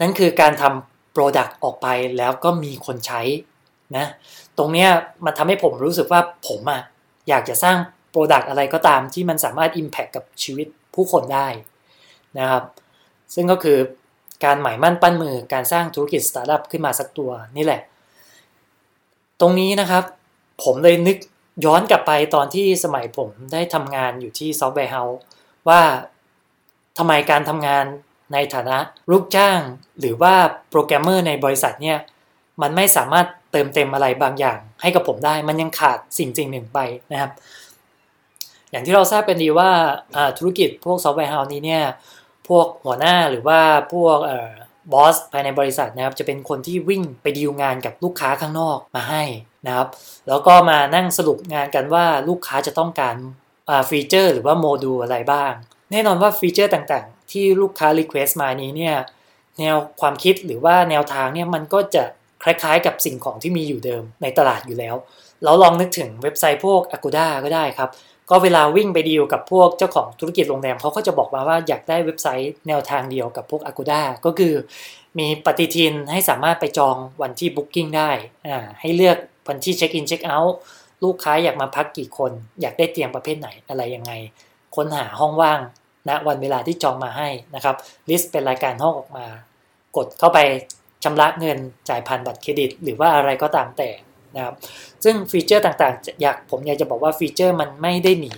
[0.00, 1.86] นั่นคือการทำ product ออกไป
[2.18, 3.20] แล้วก็มีคนใช้
[3.96, 4.06] นะ
[4.58, 4.86] ตรงนี้
[5.24, 6.82] มันทำให้ผมรู้สึกว่าผมอะ
[7.28, 7.76] อยากจะสร้าง
[8.10, 11.48] product อะไรก็ตามที่มันสามารถ Impact กับชีวิตผู้คนได้
[12.38, 12.64] นะครับ
[13.34, 13.78] ซึ่งก็คือ
[14.44, 17.80] การหมายมั่นปั้นมือการสร้างธุรกิจสตาร์ทอัพขึ้นมาสักตัวนี่แหละ
[19.40, 20.04] ตรงนี้นะครับ
[20.64, 21.16] ผมเลยนึก
[21.64, 25.20] ย้อนกลับไปตอนที่สมัยผมได้ทำงานอยู่ที่ software house
[25.68, 25.80] ว่า
[26.98, 27.84] ทำไมการทำงาน
[28.32, 28.78] ในฐานะ
[29.10, 29.60] ลูกจ้าง
[30.00, 30.34] หรือว่า
[30.70, 31.98] โปรแกรมเมอร์ในบริษัทเนี่ย
[32.62, 36.78] มันไม่สามารถ เติมเต็มอะไรบางอย่างให้กับผมได้ มันยังขาดสิ่งสิ่งหนึ่งไป
[37.12, 37.30] นะครับ
[38.70, 39.70] อย่างที่เราทราบกันดีว่า
[40.38, 41.84] ธุรกิจพวก software house นี้เนี่ย
[42.48, 43.60] พวกหัวหน้าหรือว่า
[43.92, 44.18] พวก
[44.92, 49.22] บอสภายในบริษัทนะครับจะเป็นคนที่วิ่งไปดีลงานกับลูกค้าข้างนอกมาให้
[49.66, 49.88] นะครับ
[50.28, 53.16] แล้วก็มานั่งสรุปงานกันว่าลูกค้าจะต้องการ
[53.90, 55.52] ฟีเจอร์หรือว่าโมดูลอะไรบ้าง
[55.90, 58.96] แน่นอนว่าฟีเจอร์ต่างๆ ที่ลูกค้า request มานี้เนี่ย
[59.58, 62.04] แนวความคิดหรือว่าแนวทางเนี่ยมันก็จะ
[62.42, 64.94] คล้ายๆ กับสิ่งของที่มีอยู่เดิมในตลาดอยู่แล้ว
[65.44, 67.90] เราลองนึกถึงเว็บไซต์พวก Agoda ก็ได้ครับ
[68.30, 74.54] ก็เวลาวิ่งไปดีลกับพวกเจ้าของธุรกิจโรงแรมเขาก็จะบอกมาว่าอยากได้เว็บไซต์แนวทางเดียวกับพวก Agoda ก็คือ
[75.18, 78.10] มีปฏิทินให้สามารถไปจองวันที่ booking ได้
[78.48, 80.56] อ่าให้เลือกวันที่เช็คอินเช็คเอาท์
[81.02, 84.12] ลูกค้าอยากมาพักกี่คน อยากได้เตียงประเภทไหนอะไรยังไง
[84.76, 85.60] ค้นหาห้องว่าง
[86.08, 87.76] ณนะวันเวลาที่จองมาให้นะครับ
[88.08, 89.26] list เป็นรายการห้องออกมา
[89.96, 90.38] กดเข้าไป
[91.04, 91.58] ชำระเงิน
[91.88, 93.90] จ่ายผ่านบัตรเครดิต หรือว่าอะไรก็ตามแต่
[94.36, 94.54] นะครับ
[95.04, 98.34] ซึ่งฟีเจอร์ต่างๆ อยากผมอยากจะบอกว่าฟีเจอร์มันไม่ได้หนี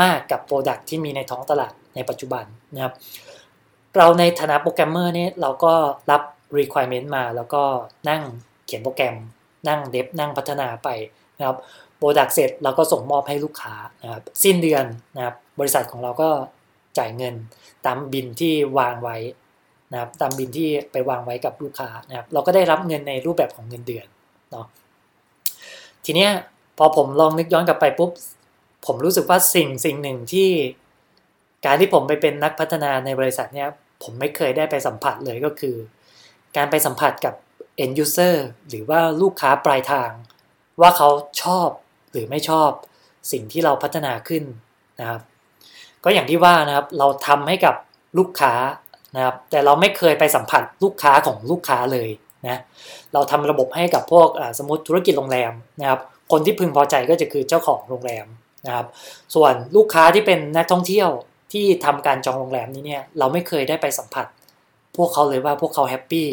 [0.00, 2.92] มากกับ product ที่มีในท้องตลาดในปัจจุบันนะครับ
[3.96, 5.74] เราในฐานะโปรแกรมเมอร์เนี่ยเราก็
[6.10, 6.22] รับ
[6.58, 7.62] requirement มาแล้วก็
[8.08, 8.22] นั่ง
[8.66, 9.16] เขียนโปรแกรม
[9.68, 10.88] นั่งเดฟนั่งพัฒนาไป
[11.38, 11.56] นะครับ
[11.96, 14.84] โปรดักเสร็จเราก็ส่งมอบให้ลูกค้านะครับสิ้นเดือน
[15.16, 16.30] นะครับบริษัทของเราก็
[16.98, 17.34] จ่ายเงิน
[17.86, 19.16] ตามบินที่วางไว้
[19.92, 24.06] นะครับตามบินที่ไปวางไว้กับลูกค้านะครับเราก็ได้รับเงินในรูปแบบของเงินเดือน
[24.50, 24.66] เนาะ
[26.04, 26.30] ทีเนี้ย
[26.78, 28.10] พอผมลองนึกย้อนกลับไปปุ๊บ
[28.86, 30.48] ผมรู้สึกว่าสิ่งสิ่งหนึ่งที่
[31.64, 33.68] การที่ผมไปเป็นนักพัฒนาในบริษัทเนี้ย
[34.02, 35.76] ผมไม่เคยได้ไปสัมผัสเลยก็คือ
[36.56, 37.34] การไปสัมผัสกับ
[37.82, 38.34] end user
[38.68, 40.10] หรือว่าลูกค้าปลายทาง
[40.80, 41.08] ว่าเขา
[41.42, 41.68] ชอบ
[42.12, 42.70] หรือไม่ชอบ
[43.32, 44.44] สิ่งที่เราพัฒนาขึ้น
[45.00, 45.20] นะครับ
[46.04, 47.74] ก็อย่างที่ว่านะครับเราทำให้กับ
[48.18, 48.52] ลูกค้า
[49.16, 52.08] นะครับ แต่เราไม่เคยไปสัมผัสลูกค้าของลูกค้าเลย
[52.46, 52.60] นะ
[53.12, 56.00] เราทำระบบให้กับพวกสมมติธุรกิจโรงแรมนะครับ
[56.32, 58.26] คนที่พึงพอใจก็จะคือเจ้าของโรงแรม
[58.66, 58.86] นะครับ
[59.34, 61.08] ส่วนลูกค้าที่เป็นนักท่องเที่ยว
[61.52, 64.26] ที่ทำการจองโรงแรมนี้เนี่ยเราไม่เคยได้ไปสัมผัส
[64.96, 66.28] พวกเขาเลยว่าพวกเขา happy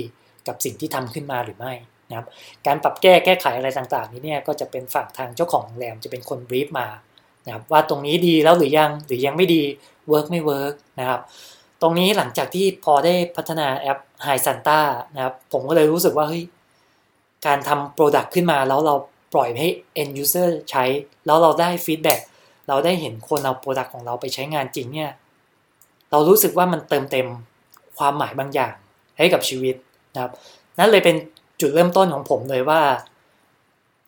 [0.48, 1.74] กับสิ่งที่ทำขึ้นมาหรือไม่
[2.10, 2.28] นะครับ
[2.67, 6.88] การปรับแก้แก้ไขอะไรต่างๆ นี้เนี่ยก็จะเป็นฝั่งทางเจ้าของโรงแรมจะเป็นคน brief มา
[7.46, 9.63] นะครับว่าตรงนี้ดีแล้วหรือยังหรือยังไม่ดี
[10.10, 11.22] work ไม่ work นะครับ
[11.86, 14.80] ตรงนี้หลังจากที่พอได้พัฒนาแอป Hi Santa
[15.15, 16.43] นะครับ ผมก็เลยรู้สึกว่าเฮ้ย
[17.46, 18.96] การทำ product ขึ้นมาแล้วเรา
[19.34, 19.67] ปล่อยให้
[20.02, 20.84] end user ใช้
[21.26, 22.20] แล้วเราได้ feedback
[22.67, 25.12] เราได้เห็นคนเอา product ของเราไปใช้งานจริงเนี่ย
[26.12, 27.28] เรารู้สึกว่ามันเติมเต็ม
[27.98, 28.74] ความหมายบางอย่าง
[29.17, 29.76] ให้กับชีวิต
[30.13, 30.32] นะครับ
[30.80, 31.15] นั่นเลยเป็น
[31.62, 32.82] จุดเริ่มต้นของผมเลยว่า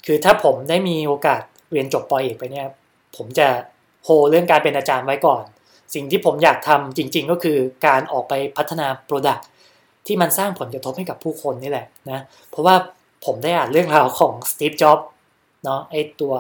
[0.06, 2.68] คือถ้าผมได้มีโอกาสเรียนจบป.เอกไปเนี่ย
[3.16, 3.48] ผมจะ
[4.04, 5.44] โฮเรื่องการเป็นอาจารย์ไว้ก่อน
[5.94, 9.44] สิ่งที่ผมอยากทำจริง ๆ ก็คือการออกไปพัฒนา Product
[10.08, 12.20] ที่มันสร้างผลกระทบให้กับผู้คนนี่แหละนะ
[12.50, 12.76] เพราะว่า
[13.26, 15.00] ผมได้อ่านเรื่องราวของสตีฟ จ็อบส์
[15.64, 16.36] เนาะไอตัว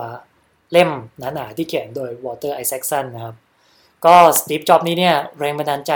[0.71, 3.35] เล่มหนาๆที่เขียนโดยวอลเตอร์ไอแซคสันนะครับ
[4.05, 5.93] ก็สตีฟ จ็อบส์นี้เนี่ยแรงบันดาลใจ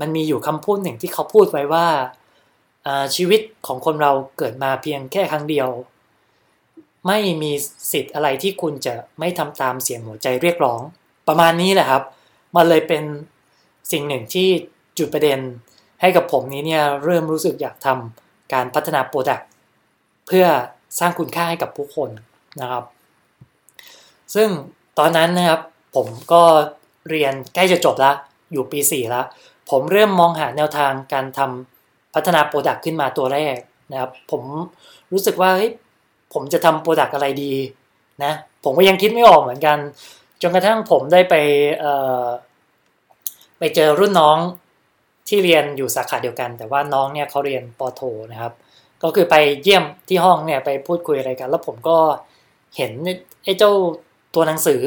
[0.00, 1.86] มันมีอยู่คำพูดหนึ่งที่เขาพูดไว้ว่า
[3.16, 5.68] ชีวิตของคนเราเกิดมาเพียงแค่ครั้งเดียว
[7.06, 7.52] ไม่มี
[7.92, 10.80] สิทธิ์อะไรที่คุณจะไม่ทำตามเสียงหัวใจเรียกร้อง
[11.28, 12.02] ประมาณนี้แหละครับ
[12.56, 13.04] มันเลยเป็น
[13.92, 14.48] สิ่งหนึ่งที่
[14.98, 15.38] จุดประเด็น
[16.00, 19.48] ให้กับผมนี้เนี่ยเริ่มรู้สึกอยากทำการพัฒนา product
[20.26, 20.46] เพื่อ
[20.98, 22.10] สร้างคุณค่าให้กับผู้คน
[22.60, 22.84] นะครับ
[24.34, 24.48] ซึ่ง
[24.98, 25.60] ตอนนั้นนะครับ
[25.96, 26.42] ผมก็
[27.10, 28.16] เรียนใกล้จะจบแล้ว
[28.52, 29.26] อยู่ปี 4 แล้ว
[29.70, 33.56] ผมเริ่มมองหาแนวทางการทำพัฒนา product ขึ้นมาตัวแรก
[33.90, 34.42] นะครับผม
[35.12, 35.70] รู้สึกว่าเฮ้ย
[36.34, 37.52] ผมจะทำ product อะไรดี
[38.24, 38.32] นะ
[38.64, 39.78] ผมก็ยังคิดไม่ออกเหมือนกัน
[40.42, 41.34] จนกระทั่งผมได้ไป
[43.58, 44.38] ไปเจอรุ่นน้อง
[45.28, 48.00] ที่เรียนอยู่สาขาเดียวกัน แต่ว่าน้องเนี่ยเขาเรียนปโท
[48.32, 48.52] นะครับ
[49.02, 51.98] ก็คือไปเยี่ยมที่ห้องเนี่ยไปพูดคุยอะไรกัน แล้วผมก็
[52.76, 52.92] เห็น
[53.44, 53.72] ไอ้เจ้า
[54.34, 54.82] ตัวหนังสือ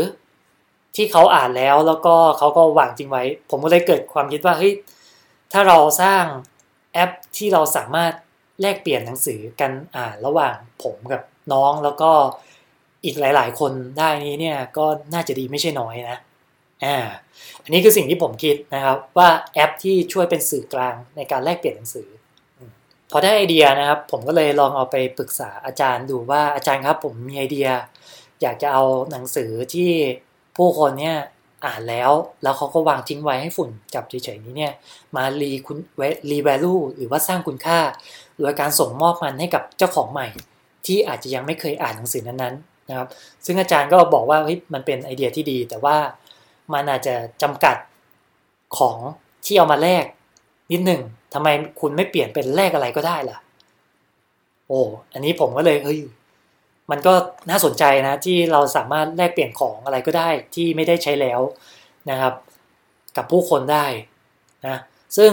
[0.96, 4.74] ที่เขาอ่านแล้วแล้วก็เขาก็วางจริงไว้ ผมก็เลยเกิดความคิดว่าเฮ้ย
[5.54, 6.24] ถ้าเราสร้าง
[6.94, 8.14] แอปที่เราสามารถ
[8.62, 11.22] แลกเปลี่ยนหนังสือกันอ่านระหว่างผมกับ
[11.54, 12.12] น้องแล้วก็
[13.06, 16.18] อีกหลาย ๆ คนได้นี้เนี่ยก็น่าจะดีไม่ใช่น้อยนะ
[16.84, 16.96] อ่า
[17.64, 22.08] อันนี้คือสิ่งที่ผมคิดนะครับ ว่าแอปที่ช่วยเป็นสื่อกลางในการแลกเปลี่ยนหนังสือ
[23.12, 27.70] พอได้ไอเดียนะครับ ผมก็เลยลองเอาไปปรึกษาอาจารย์ดูว่าอาจารย์ครับผมมีไอเดีย
[28.42, 29.90] อยากจะเอาหนังสือที่
[30.58, 31.18] ผู้คนเนี่ย
[31.66, 32.12] อ่านแล้ว
[32.44, 34.74] แล้วเขาก็วางทิ้งไว้ให้ฝุ่นจับเฉยๆนี้เนี่ย
[35.16, 35.78] มารีคุณ
[36.30, 37.80] รีแวลูหรือว่าสร้างคุณค่า
[38.38, 40.28] โดยการส่งมอบมันให้กับเจ้าของใหม่
[40.86, 43.08] ที่อาจจะยังไม่เคยอ่านหนังสือนั้นๆ นะครับ
[43.46, 45.98] ซึ่งอาจารย์ก็บอกว่าเฮ้ยมันเป็นไอเดียที่ดี แต่ว่า
[46.74, 47.76] มันอาจจะจำกัด
[48.78, 48.98] ของ
[49.46, 50.06] ที่เอามาแลก
[50.72, 51.02] นิดหนึ่ง
[51.34, 51.48] ทำไม
[51.82, 53.38] คุณไม่เปลี่ยนเป็นแลกอะไรก็ได้ล่ะ
[54.68, 54.82] โอ้
[55.14, 56.00] อันนี้ผมก็เลยเฮ้ย
[56.92, 57.14] มันก็
[57.50, 61.40] น่าสนใจนะที่เราสามารถแลกเปลี่ยนของอะไรก็ได้ที่ไม่ได้ใช้แล้ว
[62.10, 62.34] นะครับ
[63.18, 63.86] กับผู้คนได้
[64.68, 64.78] นะ
[65.18, 65.32] ซึ่ง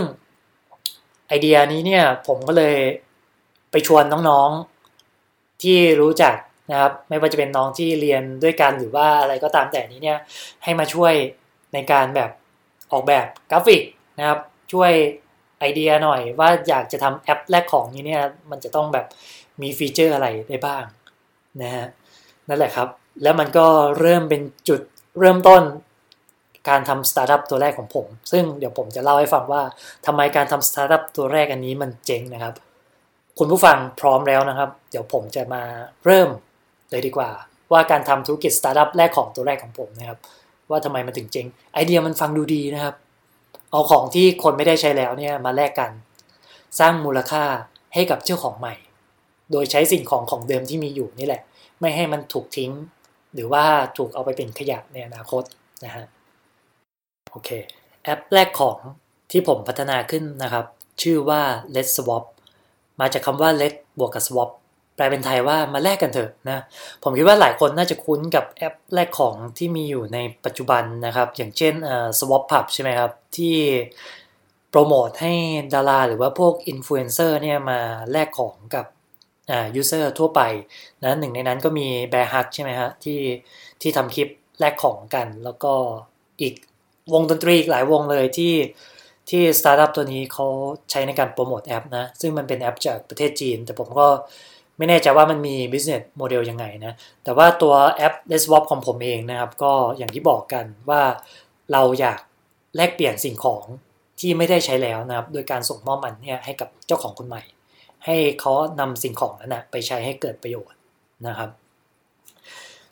[1.28, 2.76] ไอเดียนี้เนี่ยผมก็เลย
[3.70, 6.34] ไปชวนน้องๆที่รู้จัก
[6.70, 10.18] นะครับ ไม่ว่าจะเป็นน้องที่เรียนด้วยกันหรือว่าอะไรก็ตามแต่นี้เนี่ย
[10.64, 11.14] ให้มาช่วย
[11.74, 12.30] ในการแบบ
[12.92, 13.83] ออกแบบกราฟิก
[14.18, 14.38] นะครับ
[14.72, 14.92] ช่วย
[15.61, 19.06] ไอเดียหน่อยว่าอยากจะทำแอปแลกของนี้เนี่ยมันจะต้องแบบ
[19.62, 20.85] มีฟีเจอร์อะไรได้บ้าง
[21.62, 21.87] นะฮะ
[22.48, 22.88] นั่นแหละครับ
[23.22, 23.66] แล้วมันก็
[24.00, 24.80] เริ่มเป็นจุด
[25.18, 25.62] เริ่มต้น
[26.68, 29.62] การทำสตาร์ทอัพตัวแรกของผม ซึ่งเดี๋ยวผมจะเล่าให้ฟังว่า
[30.06, 32.54] ทำไมการทำสตาร์ทอัพตัวแรกอันนี้มันเจ๋งนะครับ
[33.38, 35.62] คุณผู้ฟังพร้อมแล้วนะครับ เดี๋ยวผมจะมา
[36.04, 36.28] เริ่ม
[36.90, 37.31] เลยดีกว่า
[37.72, 40.18] ว่าการทำธุรกิจสตาร์ทอัพแรกของตัวแรกของผมนะครับ
[40.70, 42.94] ว่าทำไมมันถึงเจ๋งไอเดียมันฟังดูดีนะครับ
[43.70, 45.90] เอาของที่คนไม่ได้ใช้แล้วเนี่ยมาแลกกัน
[46.79, 47.44] สร้างมูลค่า
[47.94, 48.74] ให้กับเจ้าของใหม่
[49.53, 51.42] โดยใช้สิ่งของของเดิมที่มีอยู่นี่แหละ
[51.81, 52.70] ไม่ให้มันถูกทิ้ง
[53.35, 53.64] หรือว่า
[53.96, 55.42] ถูกเอาไปเป็นขยะในอนาคต
[55.85, 56.05] นะฮะ
[57.33, 57.50] โอเค
[58.05, 58.79] แอปแรกของ
[59.31, 60.64] ที่ผมพัฒนาขึ้นนะครับ
[61.03, 61.40] ชื่อว่า
[61.74, 62.24] Let's Swap
[63.00, 64.60] มาจากคำว่า Let บวกกับ Swap แป
[65.00, 66.58] ลเป็นไทยว่ามาแลกกันเถอะนะ
[67.02, 71.74] ผมคิดว่าหลายคนน่าจะคุ้นกับแอปแลกของที่มีอยู่ในปัจจุบันนะครับ อย่างเช่น
[72.18, 73.56] Swap Pub ใช่ไหมครับ ที่
[74.70, 75.34] โปรโมทให้
[75.74, 77.80] ดาราหรือว่าพวกอินฟลูเอนเซอร์เนี่ยมา
[78.12, 78.86] แลกของกับ
[79.50, 80.40] อ่า user ทั่วไป
[81.04, 83.20] นะหนึ่งในนั้นก็มี Bearhug ใช่ไหมฮะที่
[83.80, 84.28] ที่ทำคลิป
[84.60, 85.72] แลกของกัน แล้วก็
[86.40, 86.54] อีก
[87.12, 88.54] วงดนตรีอีกหลายวงเลยที่
[89.30, 90.46] ที่สตาร์ทอัพตัวนี้เขา
[90.90, 94.08] ใช้ในการโปรโมทแอปนะ ซึ่งมันเป็นแอปจากประเทศจีน แต่ผมก็
[94.81, 96.93] ไม่แน่ใจว่ามันมี business model ยังไงนะ
[97.25, 101.03] แต่ว่าตัวแอป l e s w a p ของผมเองนะครับ ก็อย่างที่บอกกันว่า
[101.73, 102.21] เราอยาก
[102.77, 103.64] แลกเปลี่ยนสิ่งของ
[104.21, 107.43] ที่ไม่ได้ใช้แล้วนะครับ โดยการส่งมอบมันเนี่ยให้กับเจ้าของคนใหม่
[108.05, 110.79] ให้เขานำสิ่งของนั้นนะไปใช้ให้เกิดประโยชน์
[111.27, 111.51] นะครับ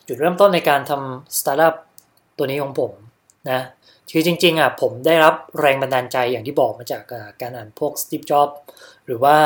[0.06, 1.74] จุดเริ่มต้นในการทำสตาร์ทอัพ
[2.36, 2.92] ตัวนี้ของผม
[3.50, 3.60] นะ
[4.10, 7.02] คือจริงๆอะผมได้รับแรงบันดาลใจอย่างที่บอกมาจาก
[7.42, 8.48] การอ่านพวกสตีฟจ็อบ
[9.06, 9.36] หรือว่า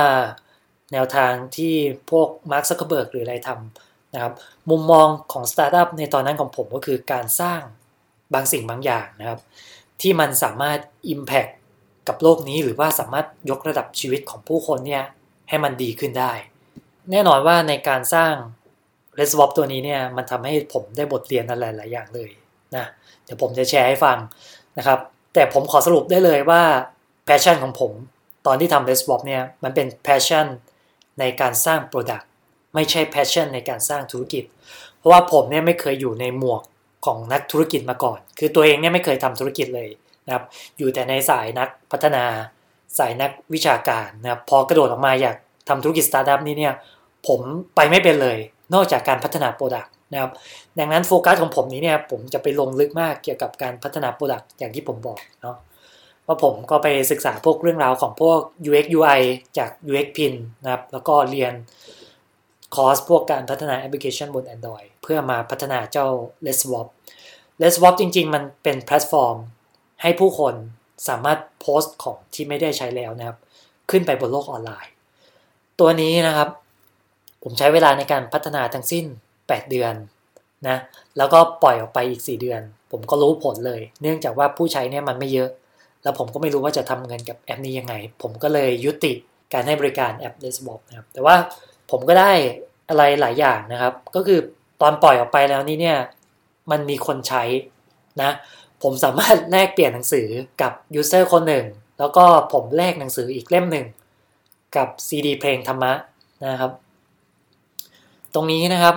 [0.93, 1.75] แนวทางที่
[2.11, 4.33] พวกมาร์คซักเคอร์เบิร์กหรืออะไรทำนะครับ
[4.71, 7.61] มุมมองของสตาร์ทอัพในตอนนั้นของผมก็คือการสร้าง
[8.35, 9.41] บางสิ่งบางอย่างนะครับ
[10.01, 10.79] ที่มันสามารถ
[11.15, 11.53] Impact
[12.09, 15.05] กับโลกนี้หรือว่าสามารถยกระดับชีวิตของผู้คนเนี่ย
[15.49, 16.33] ให้มันดีขึ้นได้
[17.11, 18.33] แน่นอนว่าในการสร้าง
[19.19, 22.31] r e s w a p ตัวนี้เนี่ยมันทำให้ผมได้บทเรียนอะไรหลายอย่างเลย
[22.77, 22.87] นะ
[23.25, 24.19] เดี๋ยวผมจะแชร์ให้ฟัง
[24.79, 24.99] นะครับ
[25.35, 26.63] แต่ผมขอสรุปได้เลยว่า
[27.29, 27.93] passion ของผม
[28.47, 30.47] ตอนที่ทำ r e s w a p เนี่ยมันเป็น passion
[31.21, 32.25] ในการสร้าง product
[32.75, 34.45] ไม่ใช่ passion ในการสร้างธุรกิจ
[34.99, 36.63] เพราะว่าผมเนี่ยไม่เคยอยู่ในหมวก
[37.07, 39.89] ของนักธุรกิจมาก่อน คือตัวเองเนี่ยไม่เคยทำธุรกิจเลย
[40.27, 40.45] นะครับ
[40.79, 42.25] อยู่แต่ในสายนักพัฒนา
[42.99, 45.37] สายนักวิชาการนะครับ พอกระโดดออกมาอยาก
[45.69, 46.75] ทำธุรกิจสตาร์ทอัพนี้เนี่ย
[47.29, 47.41] ผม
[47.77, 48.39] ไปไม่เป็นเลย
[48.75, 50.31] นอกจากการพัฒนา product นะครับ
[50.79, 55.57] ดังนั้นโฟกัสของผมนี้เนี่ยผมจะไปลงลึกมากเกี่ยวกับการพัฒนา product อย่างที่ผมบอกเนาะ
[56.33, 59.21] ว่าผมก็ไปศึกษาพวกเรื่องราวของพวก UX UI
[59.59, 61.53] จาก UXPin นะครับ แล้วก็เรียน
[62.75, 66.07] คอร์สพวกการพัฒนาแอปพลิเคชันบน Android เพื่อมาพัฒนาเจ้า
[66.47, 66.87] Leswap
[67.63, 69.37] Leswap จริง ๆ มันเป็นแพลตฟอร์ม
[70.03, 70.55] ให้ผู้คน
[71.09, 73.39] สามารถโพสต์ของที่ไม่ได้ใช้แล้วนะครับ
[73.91, 74.93] ขึ้นไปบนโลกออนไลน์
[75.81, 76.49] ตัวนี้นะครับ
[77.43, 79.05] ผมใช้เวลาในการพัฒนาทั้งสิ้น
[79.39, 79.95] 8 เดือน
[80.69, 80.79] นะ
[81.19, 85.51] แล้วก็ปล่อยออกไปอีก 4 เดือน ผมก็รู้ผลเลย เนื่องจากว่าผู้ใช้เนี่ยมันไม่เยอะ
[86.03, 89.13] แล้วผมก็ไม่รู้ว่าจะทำเงินกับแอปนี้ยังไง ผมก็เลยยุติ
[89.53, 91.37] การให้บริการแอป l e s s w a p นะครับ แต่ว่า
[91.91, 92.33] ผมก็ได้
[92.89, 94.39] อะไรหลายอย่างนะครับ ก็คือ
[94.83, 95.99] ตอนปล่อยออกไปแล้วนี่เนี่ย
[96.71, 97.43] มันมีคนใช้
[98.23, 98.31] นะ
[98.83, 100.27] ผมสามารถแลกเปลี่ยนหนังสือ
[100.63, 101.67] กับยูเซอร์คนหนึ่ง
[101.99, 103.87] แล้วก็ผมแลกหนังสืออีกเล่มหนึ่ง
[104.77, 105.93] กับซีดีเพลงธรรมะ
[106.47, 106.73] นะครับ
[108.35, 108.97] ตรงนี้นะครับ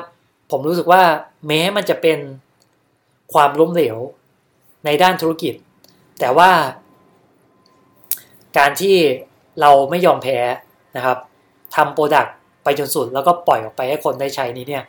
[0.51, 1.03] ผมรู้สึกว่า
[1.47, 2.19] แม้มันจะเป็น
[3.33, 3.97] ความล้มเหลว
[4.85, 5.53] ในด้านธุรกิจ
[6.19, 6.51] แต่ว่า
[8.57, 8.95] การที่
[9.61, 10.39] เราไม่ยอมแพ้
[10.95, 11.17] นะครับ
[11.75, 14.83] ทำโปรดักต์ไปจนสุดแล้วก็ปล่อยออกไปให้คนได้ใช้นี้เนี่ย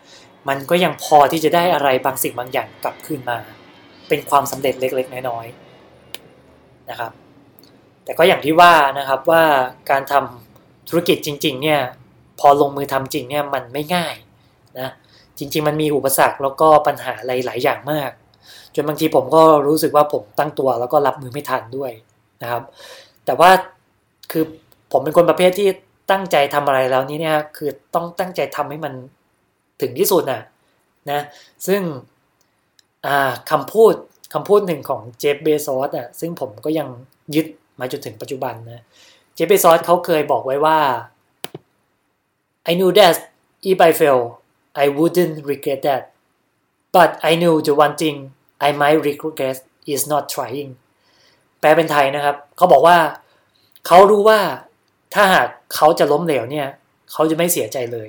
[0.48, 3.38] มันก็ยังพอที่จะได้อะไรบางสิ่งบางอย่างกลับคืนมา
[4.08, 7.12] เป็นความสำเร็จเล็ก ๆ น้อยๆนะครับ
[8.04, 9.42] แต่ก็อย่างที่ว่านะครับว่า
[9.90, 11.80] การทำธุรกิจจริง ๆ เนี่ย
[12.40, 14.14] พอลงมือทำจริงเนี่ยมันไม่ง่าย
[14.78, 14.88] นะ
[15.38, 18.10] จริง ๆ มันมีอุปสรรคแล้วก็ปัญหาหลายๆอย่างมาก
[18.74, 21.92] จนบางทีผมก็รู้สึกว่าผมตั้งตัวแล้วก็รับมือไม่ทันด้วย
[22.42, 22.62] นะครับ
[23.26, 23.50] แต่ว่า
[24.32, 24.44] คือ
[24.92, 25.68] ผมเป็นคนประเภทที่
[26.10, 28.94] ตั้งใจทำอะไรแล้วนี้เนี่ยคือต้องตั้งใจทำให้มัน
[29.80, 30.42] ถึงที่สุดน่ะ
[31.10, 31.20] นะ
[31.66, 31.80] ซึ่ง
[33.50, 33.92] คำพูด
[34.34, 36.88] คำพูดหนึ่งของเจฟเบซอสอะซึ่งผมก็ยัง
[37.34, 37.46] ยึด
[37.80, 38.82] มาจนถึงปัจจุบันนะ
[39.34, 40.78] เจฟเบซอสเขาเคยบอกไว้ว่า
[42.70, 43.16] I knew that
[43.70, 44.20] if I fail
[44.82, 46.02] I wouldn't regret that
[46.94, 48.16] but I knew the one thing
[48.66, 49.58] I might regret
[49.92, 50.70] is not trying
[51.66, 52.96] ลเป็นไทยนะครับเขาบอกว่า
[53.86, 54.38] เขารู้ว่า
[55.14, 56.68] ถ้าหากเขาจะล้มเหลวเนี่ย
[57.12, 58.08] เขาจะไม่เสียใจเลย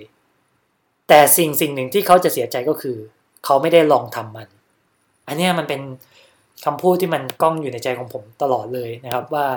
[1.07, 2.97] แต่สิ่งสิ่งหนึ่งที่เขาจะเสียใจก็คือ
[3.45, 4.47] เขาไม่ได้ลองทำมัน
[5.27, 5.81] อันนี้มันเป็น
[6.65, 9.47] คำพูดที่มันก้องอยู่ในใจของผมตลอดเลยนะครับว่า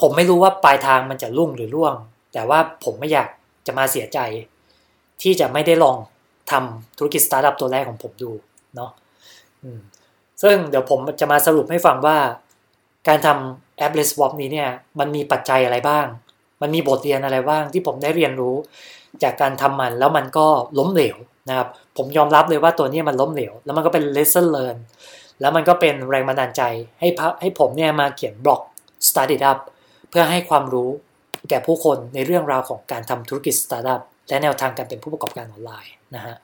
[0.00, 1.94] ผมไม่รู้ว่าปลายทางมันจะรุ่งหรือร่วง
[2.32, 3.28] แต่ว่าผมไม่อยาก
[3.66, 4.18] จะมาเสียใจ
[5.22, 5.96] ที่จะไม่ได้ลอง
[6.50, 8.30] ทำธุรกิจสตาร์ทอัพตัวแรกของผมดู
[8.76, 8.90] เนาะ
[10.42, 12.16] ซึ่งเดี๋ยวผมจะมาสรุปให้ฟังว่า
[13.08, 14.68] การทำแอป Leswap นี้เนี่ย
[14.98, 16.06] มันมีปัจจัยอะไรบ้าง
[16.62, 18.56] มันมีบทเรียนอะไรบ้างที่ผมได้เรียนรู้
[19.22, 20.46] จากการทำมันแล้วมันก็
[20.78, 21.16] ล้มเหลว
[21.48, 24.76] นะครับผมยอมรับเลยว่าตัวนี้มันล้มเหลว แล้วมันก็เป็น lesson learn
[25.40, 26.62] แล้วมันก็เป็นแรงบันดาลใจ
[27.00, 27.08] ให้
[27.40, 28.60] ให้ผมเนี่ยมาเขียนบล็อก
[29.08, 29.58] start it up
[30.10, 30.90] เพื่อให้ความรู้
[31.48, 36.36] แก่ผู้คนในเรื่องราวของการทำธุรกิจสตาร์ทอัพและแนวทางการเป็นผู้ประกอบการออนไลน์นะฮะ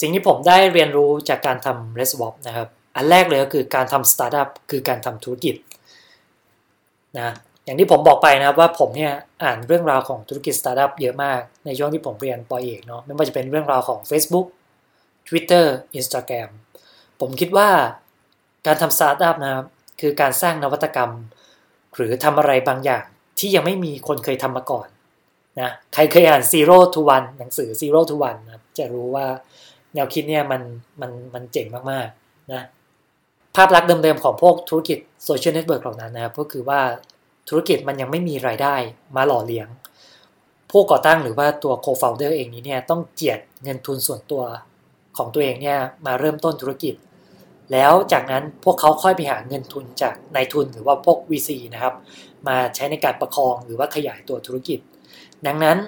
[0.00, 5.54] สิ่งที่ผมได้เรียนรู้จากการทำ r e s w a p นะครับ อันแรกเลยก็คือการทำสตาร์ทอัพคือการทำธุรกิจ
[7.18, 7.30] นะ
[7.64, 9.12] อย่างที่ผมบอกไปนะครับว่าผมเนี่ย
[9.44, 14.46] อ่านเรื่องราวของธุรกิจสตาร์ทอัพเยอะมากในช่วงที่ผมเรียนปอเอกเนาะไม่ว่าจะเป็นเรื่องราวของ Facebook
[15.28, 15.66] Twitter
[15.98, 16.50] Instagram
[17.20, 17.68] ผมคิดว่า
[18.66, 19.66] การทำสตาร์ทอัพนะครับ
[20.00, 21.12] คือการสร้างนวัตกรรม
[21.94, 23.04] หรือทำอะไรบางอย่าง
[23.38, 24.88] ที่ยังไม่มีคนเคยทำมาก่อน
[25.60, 29.26] นะใครเคยอ่าน Zero to One หนังสือ Zero to One นะจะรู้ว่า
[29.94, 30.62] แนวคิดเนี่ยมัน
[31.00, 32.62] มันมันเจ๋งมากๆนะ
[33.56, 36.80] ภาพลักษณ์เดิมๆของพวกธุรกิจโซเชียลเน็ตเวิร์กเหล่านั้นนะครับก็คือว่า
[37.48, 38.74] ธุรกิจมันยังไม่มีรายได้
[39.16, 39.68] มาหล่อเลี้ยง
[40.70, 44.42] ผู้ก่อตั้งหรือว่าตัว co-founder เองนี้เนี่ยต้องเจียดเงินทุนส่วนตัว
[45.16, 46.94] ของตัวเองเนี่ยมาเริ่มต้นธุรกิจ
[47.72, 51.94] แล้วจากนั้นพวกเขาค่อยไปหาเงินทุนจากนายทุนหรือว่าพวก VC นะครับ
[52.48, 54.78] มาใช้ในการประคองหรือว่าขยายตัวธุรกิจ
[55.46, 55.78] ดังนั้น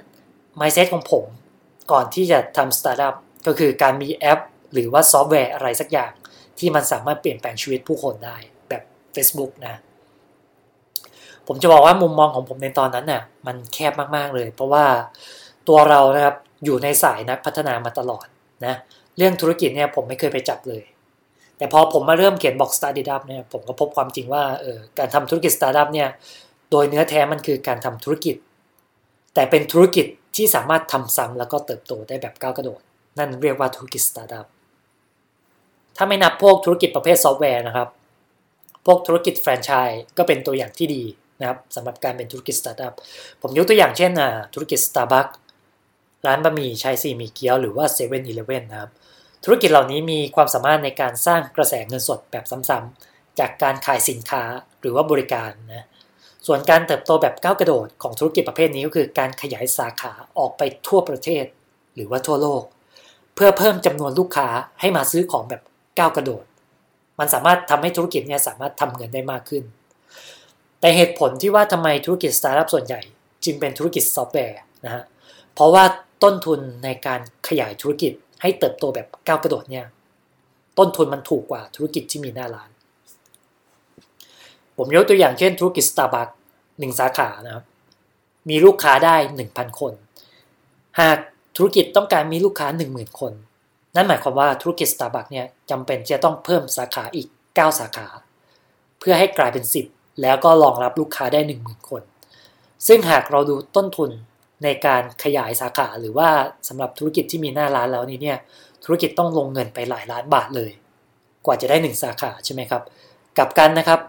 [0.61, 1.25] mindset ของผม
[1.93, 3.15] ก่อนที่จะทำสตาร์ทอัพ
[3.47, 4.41] ก็คือการมีแอป
[4.73, 6.13] หรือว่าซอฟต์แวร์อะไรสักอย่าง
[6.61, 8.37] ที่มันสามารถเปลี่ยนแปลงชีวิตผู้คนได้
[8.69, 8.83] แบบ
[9.15, 9.75] Facebook นะ
[11.47, 14.85] ผมจะบอกว่ามุมมองของผมในตอนนั้นน่ะมันแคบมากๆเลย เพราะว่า
[15.69, 18.27] ตัวเรานะครับอยู่ในสายนักพัฒนามาตลอด
[18.67, 18.75] นะ
[19.17, 20.83] เรื่องธุรกิจเนี่ยผมไม่เคยไปจับเลย
[21.59, 26.09] แต่พอผมมาเริ่มเขียนบอก Startup เนี่ยผมก็พบความจริงว่าเออการทำธุรกิจ Startup เนี่ย
[26.71, 28.37] โดยเนื้อแท้มันคือการทำธุรกิจ
[29.35, 32.81] แต่เป็นธุรกิจที่สามารถทำซ้ำแล้วก็เติบโตได้แบบก้าวกระโดด
[33.19, 34.47] นั่นเรียกว่าธุรกิจ Startup
[35.99, 37.89] ถ้าไม่นับพวกธุรกิจประเภทซอฟต์แวร์นะครับ
[38.87, 41.03] พวกธุรกิจแฟรนไชส์ก็เป็นตัวอย่างที่ดี
[41.41, 42.95] นะครับสำหรับการเป็นธุรกิจสตาร์ทอัพ
[43.43, 44.13] ผมยกตัวอย่างเช่น
[44.55, 45.35] ธุรกิจ Starbucks
[46.27, 48.91] ร้านบะหมี่ชายสี่มีเกี๊ยวหรือว่า7 e เ e ่ e อนะครับ
[49.45, 54.43] ธุรกิจเหล่านี้มีความสามารถในการสร้างกระแสเงินสดแบบซ้ำๆ จากการขายสินค้า
[54.81, 55.87] หรือว่าบริการนะ
[56.47, 61.45] ส่วนการเติบโตแบบก้าวกระโดดของธุรกิจประเภทนี้ก็คือการขยายสาขาออกไปทั่วประเทศ
[61.95, 62.63] หรือว่าทั่วโลก
[63.35, 64.49] เพื่อเพิ่มจำนวนลูกค้า
[64.81, 65.63] ให้มาซื้อของแบบ
[65.99, 66.45] ก้าวกระโดด
[67.19, 69.65] มันสามารถทำให้ธุรกิจเนี่ยสามารถทำเงินได้มากขึ้น
[70.81, 73.01] แต่เหตุผลที่ว่าทำไมธุรกิจสตาร์ทอัพส่วนใหญ่
[73.45, 75.05] จึงเป็นธุรกิจซอฟต์แวร์นะฮะ
[75.55, 75.85] เพราะว่า
[76.23, 79.87] ต้นทุนในการขยายธุรกิจให้เติบโตแบบก้าวกระโดดเนี่ย
[80.79, 82.71] ต้นทุนมันถูกกว่าธุรกิจที่มีหน้าร้าน
[84.77, 86.35] ผมยกตัวอย่างเช่นธุรกิจ Starbucks
[86.79, 87.65] หนึ่งสาขานะครับ
[88.49, 89.17] มีลูกค้าได้
[89.49, 89.93] 1,000 คน
[91.01, 91.19] หาก
[91.57, 93.33] ธุรกิจต้องการมีลูกค้า 10,000 คน
[93.95, 98.07] นั่นหมายความว่าธุรกิจ Starbucks เนี่ยจำเป็นจะต้องเพิ่มสาขาอีก 9 สาขา
[99.01, 102.03] เพื่อให้กลายเป็น 10 แล้วก็รองรับลูกค้าได้ 10,000 คน
[102.87, 104.11] ซึ่งหากเราดูต้นทุน
[104.65, 106.29] ในการขยายสาขาหรือว่า
[106.69, 108.39] สำหรับธุรกิจที่มีหน้าร้านแล้วนี่เนี่ย
[108.85, 110.71] ธุรกิจต้องลงเงินไปหลายล้านบาทเลย
[111.45, 112.83] กว่าจะได้หนึ่งสาขาใช่ไหมครับ
[113.39, 114.01] กลับกันนะครับ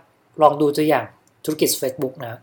[0.42, 1.06] ลองดูตัวอย่าง
[1.46, 2.40] ธุรกิจ Facebook นะ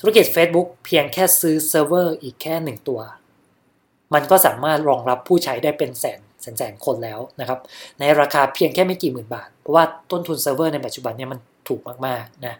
[0.00, 3.00] ธุรกิจ Facebook เพียงแค่ซื้อเซิร์ฟเวอร์อีกแค่หนึ่งตัว
[4.14, 7.58] มันก็สามารถรองรับผู้ใช้ได้เป็นแสน แสนแสนคนแล้วนะครับ
[8.00, 12.54] ในราคาเพียงแค่ไม่กี่หมื่นบาท เพราะว่าต้นทุนเซิร์ฟเวอร์ในปัจจุบันเนี่ยมันถูกมากๆนะ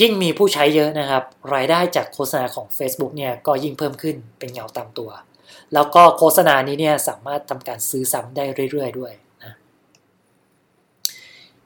[0.00, 1.22] ยิ่งมีผู้ใช้เยอะนะครับ
[1.54, 5.10] รายได้จากโฆษณาของ Facebook เนี่ยก็ยิ่งเพิ่มขึ้นเป็นเงาตามตัว
[5.74, 9.12] แล้วก็โฆษณานี้เนี่ยสามารถทำการซื้อซ้ำได้เรื่อยๆด้วย
[9.44, 9.52] นะ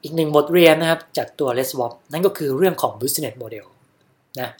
[0.02, 3.66] อีกหนึ่งบทเรียนนะครับจากตัว l e s w a p นั่นก็คือเรื่องของ business model
[4.40, 4.50] นะ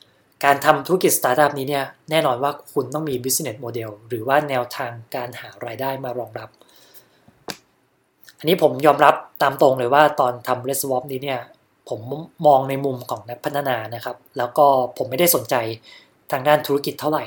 [0.44, 6.48] การทำธุรกิจสตาร์ทอัพนี้เนี่ยแน่นอนว่าคุณต้องมี business model หรือว่าแนวทางการหารายได้มารองรับ
[8.42, 11.40] อันนี้ผมยอมรับตามตรงเลยว่าตอนทำ r e s w a p นี้เนี่ย
[11.88, 12.00] ผม
[12.46, 15.54] มองในมุมของนักพัฒนานะครับ แล้วก็ผมไม่ได้สนใจ
[16.32, 17.24] ทางด้านธุรกิจเท่าไหร่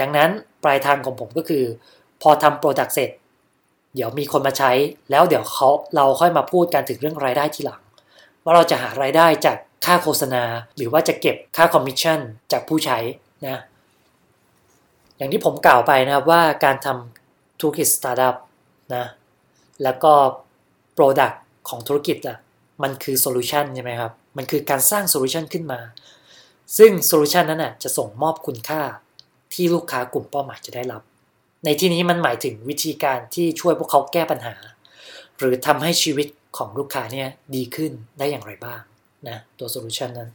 [0.00, 0.30] ดังนั้น
[0.64, 1.64] ปลายทางของผมก็คือ
[2.22, 3.10] พอทำ product เสร็จ
[3.94, 4.72] เดี๋ยวมีคนมาใช้
[5.10, 7.82] แล้วเดี๋ยวเขาเราค่อยมาพูดกันถึงเรื่องรายได้ทีหลัง
[8.44, 10.42] ว่าเราจะหารายได้จากค่าโฆษณา
[10.76, 12.20] หรือว่าจะเก็บค่าคอมมิชชั่น
[12.52, 12.98] จากผู้ใช้
[13.46, 13.60] นะ
[15.16, 18.36] อย่างที่ผมกล่าวไปนะครับว่าการทำธุรกิจสตาร์ทอัพ
[18.94, 19.04] นะ
[19.82, 20.12] แล้วก็
[20.94, 22.38] product ของธุรกิจอะ
[22.82, 25.80] มันคือโซลูชันใช่ไหมครับ มันคือการสร้างโซลูชันขึ้นมา
[26.78, 28.82] ซึ่งโซลูชันนั้นน่ะจะส่งมอบคุณค่า
[29.52, 31.02] ที่ลูกค้ากลุ่มเป้าหมายจะได้รับ
[31.64, 34.54] ในที่นี้มันหมายถึงวิธีการที่ช่วยพวกเขาแก้ปัญหา
[35.38, 38.80] หรือทำให้ชีวิตของลูกค้าเนี่ยดีขึ้นได้อย่างไรบ้าง
[39.28, 40.30] นะตัวโซลูชันนั้น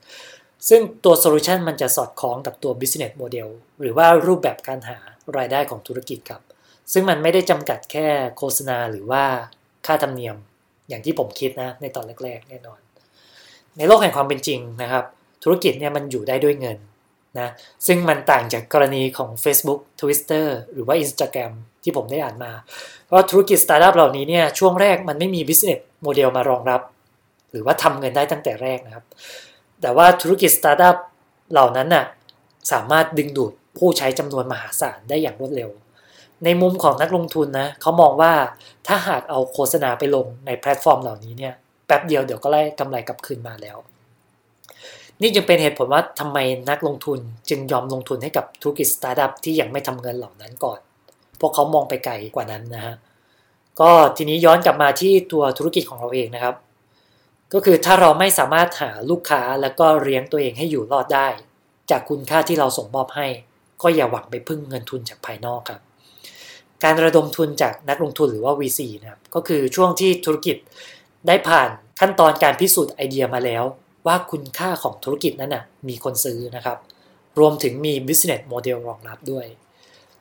[0.69, 3.49] ซึ่งตัวโซลูชันมันจะสอดคล้องกับตัว business model
[3.81, 4.97] หรือว่ารูปแบบการหา
[5.37, 6.41] รายได้ของธุรกิจครับ
[6.93, 9.23] ซึ่งมันไม่ได้จำกัดแค่โฆษณาหรือว่า
[9.85, 10.35] ค่าธรรมเนียม
[10.89, 12.79] อย่างที่ผมคิดนะในตอนแรกๆแน่นอน
[13.77, 15.03] ในโลกแห่งความเป็นจริงนะครับ
[15.43, 16.77] ธุรกิจเนี่ยมันอยู่ได้ด้วยเงิน
[17.39, 17.49] นะ
[17.87, 21.51] ซึ่งมันต่างจากกรณีของ Facebook Twitter หรือว่า Instagram
[21.83, 22.51] ที่ผมได้อ่านมา
[23.05, 26.81] เพราะธุรกิจสตาร์ทอัพเหล่านี้เนี่ยช่วงแรกมันไม่มี business model มารองรับ
[27.51, 29.05] หรือว่าทำเงินได้ตั้งแต่แรกนะครับ
[29.81, 30.97] แต่ว่าธุรกิจสตาร์ทอัพ
[31.51, 32.05] เหล่านั้นน่ะ
[32.71, 35.69] สามารถดึงดูดผู้ใช้จำนวนมหาศาลได้อย่างรวดเร็ว
[36.45, 38.33] ในมุมของนักลงทุนนะเขามองว่า
[38.87, 41.53] ถ้าหากเอาโฆษณาไปลงในแพลตฟอร์มเหล่านี้เนี่ย
[41.85, 43.77] แป๊บเดียวเดี๋ยวก็ได้กำไรกลับคืนมาแล้ว
[45.21, 46.37] นี่จึงเป็นเหตุผลว่าทำไม
[46.69, 50.79] นักลงทุนจึงยอมลงทุนให้กับธุรกิจสตาร์ทอัพที่ยังไม่ทำเงินเหล่านั้นก่อน
[51.39, 52.95] พวกเขามองไปไกลกว่านั้นนะฮะ
[53.81, 56.55] ก็ทีนี้ย้อนกลับมาที่ตัวธุรกิจของเราเองนะครับ
[57.53, 61.27] ก็คือถ้าเราไม่สามารถหาลูกค้าแล้วก็เลี้ยงตัวเองให้อยู่รอดได้
[61.91, 63.27] จากคุณค่าที่เราส่งมอบให้
[63.81, 65.81] ก็อย่าหวังไปพึ่งเงินทุนจากภายนอกครับ
[66.83, 70.57] การระดมทุนจากนักลงทุนหรือว่า VC นะครับก็คือช่วงที่ธุรกิจ
[71.27, 73.63] ได้ผ่านขั้นตอนการพิสูจน์ไอเดียมาแล้ว
[74.07, 76.77] ว่าคุณค่าของธุรกิจนั้นนะมีคนซื้อนะครับ
[77.39, 79.45] รวมถึงมี business model รองรับด้วย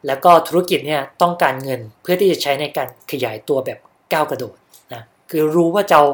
[0.07, 3.79] แล้วก็ธุรกิจเนี่ยต้องการเงินเพื่อที่จะใช้ในการขยายตัวแบบ
[4.13, 4.57] ก้าวกระโดด
[4.95, 6.07] นะคือรู้ว่าจะเอา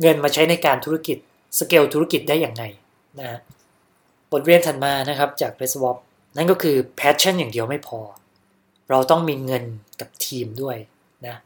[0.00, 1.16] เงินมาใช้ในการธุรกิจ
[1.58, 2.64] สเกลธุรกิจได้อย่างไร
[3.20, 3.38] นะ
[4.32, 5.96] บทเรียนถัดมานะครับจาก r e s w a p
[6.36, 8.00] นั่นก็คือ passion อย่างเดียวไม่พอ
[8.92, 9.64] เราต้องมีเงิน
[10.00, 10.76] กับทีมด้วย
[11.26, 11.36] นะ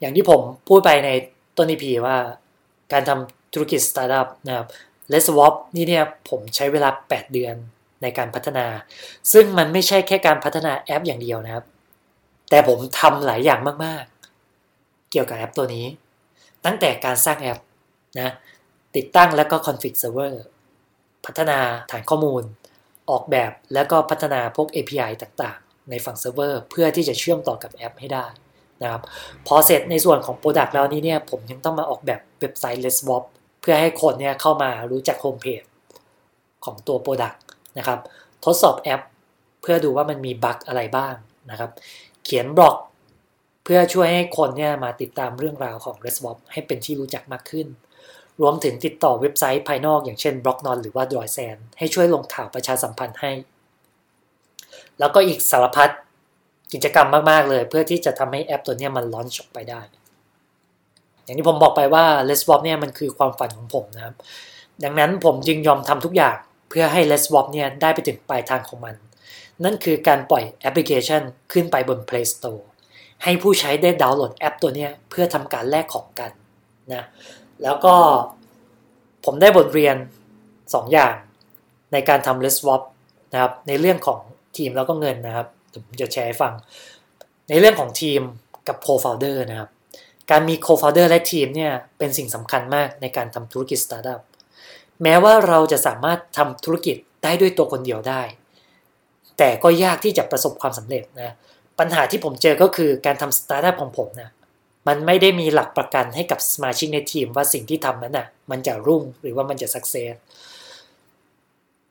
[0.00, 1.08] อย่างที่ผมพูดไปใน
[1.56, 2.16] ต้น EP ว่า
[2.92, 4.66] การทำธุรกิจสตาร์ทอัพนะครับ
[5.08, 7.54] Let's Swap นี่เนี่ยผมใช้เวลา 8 เดือน
[8.02, 8.66] ในการพัฒนา
[9.32, 11.64] ซึ่งมันไม่ใช่แค่การพัฒนาแอปอย่างเดียวนะครับ
[12.50, 15.86] แต่ผมทำหลายอย่างมากๆ เกี่ยวกับแอปตัวนี้
[16.64, 17.58] ตั้งแต่การสร้างแอป
[18.18, 18.32] นะ
[18.96, 20.42] ติดตั้งแล้วก็ config เซิร์ฟเวอร์
[21.26, 21.58] พัฒนา
[21.90, 22.42] ฐานข้อมูล
[23.10, 25.58] ออกแบบแล้วก็พัฒนาพวก API ต่าง
[25.90, 28.26] ในฝั่งเซิร์ฟเวอร์เพื่อที่จะเชื่อมต่อกับแอปให้ได้
[28.82, 29.02] นะครับ
[29.46, 33.24] พอเสร็จในส่วนของ Product แล้วนี้เนี่ยผมยังต้องมาออกแบบเว็บไซต์ Let's Swap
[33.60, 35.62] เพื่อให้คนเนี่ยเข้ามารู้จักโฮมเพจ
[36.64, 37.36] ของตัว Product
[37.78, 37.98] นะครับ
[38.44, 39.02] ทดสอบแอป
[39.62, 41.14] เพื่อดูว่ามันมีบั๊กอะไรบ้าง
[41.50, 41.70] นะครับ
[42.24, 42.76] เขียนบล็อก
[43.64, 47.66] เพื่อช่วยให้คนเนี่ยมาติดตามเรื่องราวของ r e s w a p ให้เป็นที่รู้จักมากขึ้น
[48.40, 51.38] รวมถึงติดต่อเว็บไซต์ภายนอกอย่างเช่น b l o c k n o n หรือว่า d r o i s
[51.46, 53.32] a n ให้ช่วยลงข่าวประชาสัมพันธ์ให้
[54.98, 55.90] แล้วก็อีกสารพัด
[56.72, 59.80] กิจกรรมมาก ๆ เลย เพื่อที่จะทำให้แอปตัวนี้มันลอนช์ออกไปได้
[61.24, 64.14] อย่างที่ผมบอกไปว่า r e s w a p เนี่ยมันคือความฝันของผมนะครับ
[64.84, 66.36] ดังนั้นผมจึงยอมทำทุกอย่าง
[66.68, 68.94] เพื่อให้ r e s w a p เนี่ยได้ไปถึงปลายทางของมัน
[69.64, 71.22] นั่นคือการปล่อยแอปพลิเคชัน
[71.52, 72.62] ขึ้นไปบน Play Store
[73.22, 76.30] ให้ผู้ใช้ได้ดาวน์โหลดแอปตัวนี้เพื่อทำการแลกของกัน
[76.92, 77.04] นะ
[77.62, 77.94] แล้วก็
[79.24, 79.96] ผมได้บทเรียน
[80.44, 81.14] 2 อย่าง
[81.92, 82.82] ในการทำ list swap
[83.32, 84.20] นะครับในเรื่องของ
[84.56, 86.52] ทีมแล้วก็เงินนะครับผมจะแชร์ให้ฟัง
[87.48, 88.20] ในเรื่องของทีม
[88.68, 89.70] กับ co-founder นะครับ
[90.30, 94.20] การมี co-founder และทีมเนี่ยเป็นสิ่งสำคัญมากในการทำธุรกิจสตาร์ทอัพ
[95.02, 98.22] แม้ว่าเราจะสามารถทำธุรกิจได้ด้วยตัวคนเดียวได้
[99.38, 101.34] แต่ก็ยากที่จะประสบความสำเร็จนะ
[101.78, 104.30] ปัญหาที่ผมเจอก็คือการทำสตาร์ทอัพของผมนะ
[104.88, 110.14] มันไม่ได้มีหลักประกันให้กับสมาชิกในทีมว่าสิ่งที่ทำนั้นน่ะมันจะรุ่งหรือว่ามันจะ success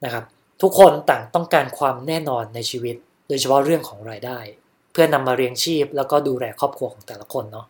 [0.03, 0.23] นะครับ
[0.61, 2.95] ทุกคนต่างต้องการความแน่นอนในชีวิต
[3.27, 4.39] โดยเฉพาะเรื่องของรายได้
[4.91, 7.67] เพื่อนำมาเลี้ยงชีพ แล้วก็ดูแลครอบครัวของแต่ละคนเนาะ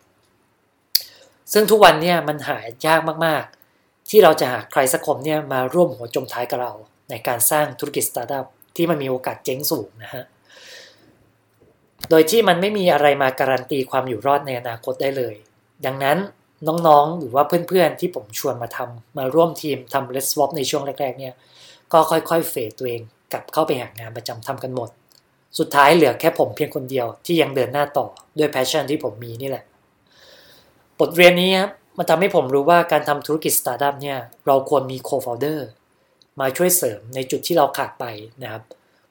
[1.52, 6.72] ซึ่งทุกวันเนี่ยมันหายากมากๆ ที่เราจะหาใครสักคนเนี่ยมาร่วมหัวจมท้ายกับเรา
[7.10, 10.24] ในการสร้างธุรกิจสตาร์ทอัพที่มันมีโอกาสเจ๊งสูงนะฮะ
[12.10, 15.34] โดยที่มันไม่มีอะไรมาการันตีความอยู่รอดในอนาคตได้เลย
[15.86, 16.18] ดังนั้น
[16.68, 21.34] น้องๆ หรือว่าเพื่อนๆ ที่ผมชวนมาทำมาร่วมทีมทำ Let's Swap ในช่วงแรกๆ เนี่ย
[21.92, 24.90] ก็ค่อยๆ fade ตัวเองกลับเข้าไปหางานประจำทำกันหมด
[25.58, 28.06] สุดท้ายเหลือแค่ผมเพียงคนเดียวที่ยังเดินหน้าต่อ
[28.38, 29.64] ด้วย passion ที่ผมมีนี่แหละ
[30.98, 35.68] บทเรียนนี้ครับมันทำให้ผมรู้ว่าการทำธุรกิจสตาร์ทอัพเนี่ยเราควรมีโคฟ o เดอร์
[36.40, 38.04] มาช่วยเสริมในจุดที่เราขาดไป
[38.42, 38.62] นะครับ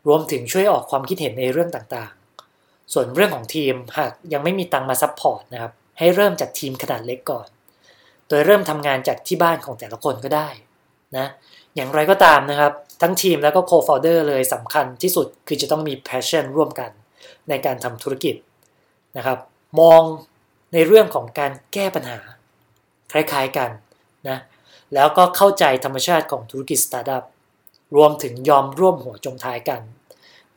[0.07, 7.47] รวมถึงช่วยออกความคิดเห็นในเรื่องต่างๆ ส่วนเรื่องของทีมหากยังไม่มีตังมา support นะครับให้เริ่มจากทีมขนาดเล็กก่อน
[8.27, 10.49] โดยเริ่มทำงานจากที่บ้านของแต่ละคนก็ได้
[11.17, 11.27] นะ
[11.75, 16.91] อย่างไรก็ตามนะครับ ทั้งทีมแล้วก็โคฟอ o เดอร์เลยสำคัญที่สุดคือจะต้องมี passion ร่วมกัน
[17.49, 18.35] ในการทำธุรกิจ
[19.17, 19.37] นะครับ
[19.79, 20.01] มอง
[20.73, 22.19] ในเรื่องของการแก้ปัญหา
[23.11, 23.69] คล้ายๆกัน
[24.29, 24.37] นะ
[24.93, 27.23] แล้วก็เข้าใจธรรมชาติของธุรกิจสตาร์ทอัพ
[27.95, 29.81] รวมถึงยอมร่วมหัวจมท้ายกัน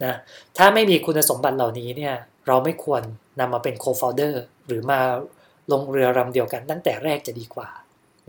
[0.05, 0.15] นะ
[0.57, 2.15] ถ้าไม่มีคุณสมบัติเหล่านี้เนี่ย
[2.47, 3.03] เราไม่ควร
[3.41, 5.01] นำมาเป็นโคฟอ u เดอร์หรือมา
[5.73, 7.69] ลงเรือลำเดียวกันตั้งแต่แรกจะดีกว่า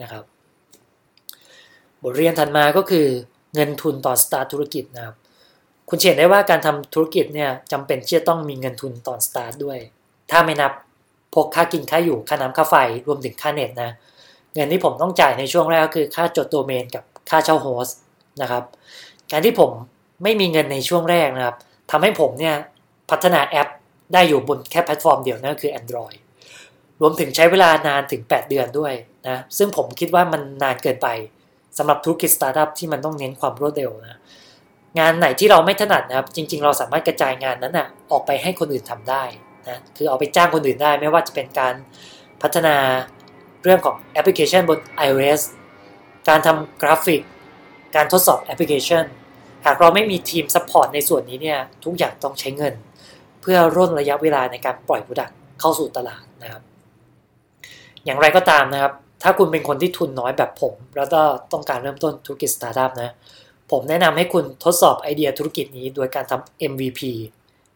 [0.01, 0.23] นะครับ
[2.03, 3.07] บทเรียนถัดมาก็คือ
[3.53, 5.15] เงินทุนตอนสตาร์ทธุรกิจนะครับ
[5.89, 9.79] คุณเห็นได้ว่าการทำธุรกิจเนี่ยจำเป็นที่จะต้องมีเงินทุนตอนสตาร์ทด้วย
[10.31, 10.71] ถ้าไม่นับ
[11.33, 12.75] พวกค่ากินค่าอยู่ค่าน้ำค่าไฟ
[13.07, 13.91] รวมถึงค่าเน็ตนะ
[14.53, 17.97] เงินที่ผมต้องจ่ายในช่วงแรกก็คือค่าจดโดเมนกับค่าเช่า host
[18.41, 18.63] นะครับ
[19.31, 19.71] การที่ผม
[20.23, 21.55] ไม่มีเงินในช่วงแรกนะครับ
[21.91, 22.55] ทำให้ผมเนี่ย
[23.09, 23.69] พัฒนาแอป
[24.13, 26.17] ได้อยู่บนแค่แพลตฟอร์มเดียวนั่นก็คือ Android
[27.01, 28.93] รวมถึงใช้เวลานานถึง 8 เดือนด้วย
[29.27, 31.07] นะ ซึ่งผมคิดว่ามันนานเกินไป
[31.77, 34.19] สำหรับธุรกิจสตาร์ทอัพที่มันต้องเน้นความรวดเร็วนะ
[34.99, 39.23] งานไหนที่เราไม่ถนัดนะครับ จริง ๆ เราสามารถกระจายงานนั้นนะออกไปให้คนอื่นทำได้
[39.67, 41.73] นะคือเอาไปจ้างคนอื่นได้ ไม่ว่าจะเป็นการ
[42.41, 42.75] พัฒนา
[43.63, 45.41] เรื่องของแอปพลิเคชันบน iOS
[46.29, 47.21] การทำกราฟิก
[47.95, 49.03] การทดสอบแอปพลิเคชัน
[49.65, 52.73] หากเราไม่มีทีม support ในส่วนนี้เนี่ยทุกอย่างต้องใช้เงิน
[53.41, 56.61] เพื่อร่นระยะเวลาในการปล่อย Product เข้าสู่ตลาดนะครับ
[58.05, 58.93] อย่างไรก็ตามนะครับ
[59.23, 63.11] ถ้าคุณเป็นคนที่ทุนน้อยแบบผม แล้วก็ต้องการเริ่มต้นธุรกิจสตาร์ทอัพนะ
[63.71, 67.01] ผมแนะนำให้คุณทดสอบไอเดียธุรกิจนี้โดยการทำ MVP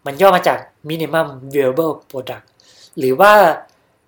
[0.05, 0.59] มันย่อมาจาก
[0.89, 2.45] Minimum Viable Product
[2.97, 3.31] หรือว่า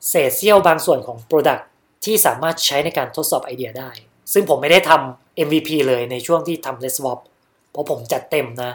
[0.09, 1.63] เศษเสี้ยวบางส่วนของ Product
[2.05, 3.89] ที่สามารถใช้ในการทดสอบไอเดียได้
[4.34, 7.19] ซึ่งผมไม่ได้ทำ MVP เลยในช่วงที่ทำ Let's Swap
[7.71, 8.71] เพราะผมจัดเต็มนะ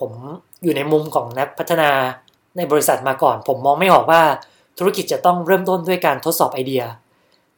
[0.00, 0.12] ผม
[0.62, 1.90] อยู่ในมุมของนักพัฒนา
[2.56, 4.22] ในบริษัทมาก่อน ผมมองไม่ออกว่า
[4.78, 6.82] ธุรกิจจะต้องเริ่มต้นด้วยการทดสอบไอเดีย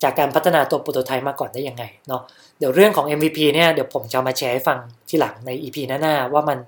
[0.02, 2.22] จากการพัฒนาตัว prototype มาก่อนได้ยังไงเนาะ
[2.58, 4.78] เดี๋ยวเรื่องของ MVP เนี่ยเดี๋ยวผมจะมาแชร์ให้ฟัง
[5.08, 6.58] ทีหลังใน EP หน้าๆว่ามัน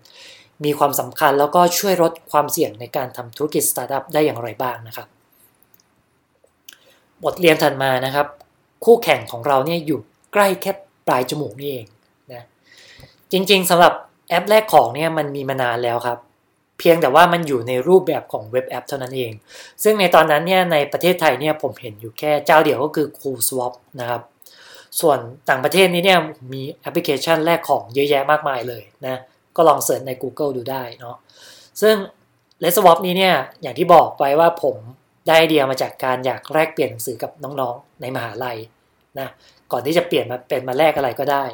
[0.64, 5.08] มีความสำคัญแล้วก็ช่วยลดความเสี่ยงในการทำธุรกิจสตาร์ทอัพได้อย่างไรบ้างนะครับ
[7.24, 8.26] บทเรียนถัดมานะครับ
[8.84, 10.00] คู่แข่งของเราเนี่ยอยู่
[10.32, 10.72] ใกล้แค่
[11.06, 11.86] ปลายจมูกนี่เอง
[12.32, 12.42] นะ
[13.32, 13.92] จริงๆสำหรับ
[14.28, 16.18] แอปแลกของเนี่ยมันมีมานานแล้วครับ
[16.78, 19.32] เพียงแต่ว่ามันอยู่ในรูปแบบของเว็บแอปเท่านั้นเอง
[19.82, 24.22] ซึ่งในตอนนั้นเนี่ยในประเทศไทยเนี่ยผมเห็นอยู่แค่เจ้าเดียวก็คือ CoolSwap นะครับ
[25.00, 25.18] ส่วน
[25.48, 26.20] ต่างประเทศนี้เนี่ย
[26.52, 29.20] มีแอปพลิเคชันแลกของเยอะแยะมากมายเลยนะ
[29.56, 31.16] ก็ลอง search ใน Google ดูได้เนาะ
[31.82, 31.94] ซึ่ง
[32.62, 34.76] l e t s w a p นี้เนี่ยอย่างที่บอกไปว่าผม
[35.26, 38.58] ได้ไอเดียมาจากการอยากแลกเปลี่ยนหนังสือกับน้องๆในมหาลัย
[39.18, 39.28] นะ
[39.72, 41.44] ก่อนที่จะเปลี่ยนมาเป็นมาแลกอะไรก็ได้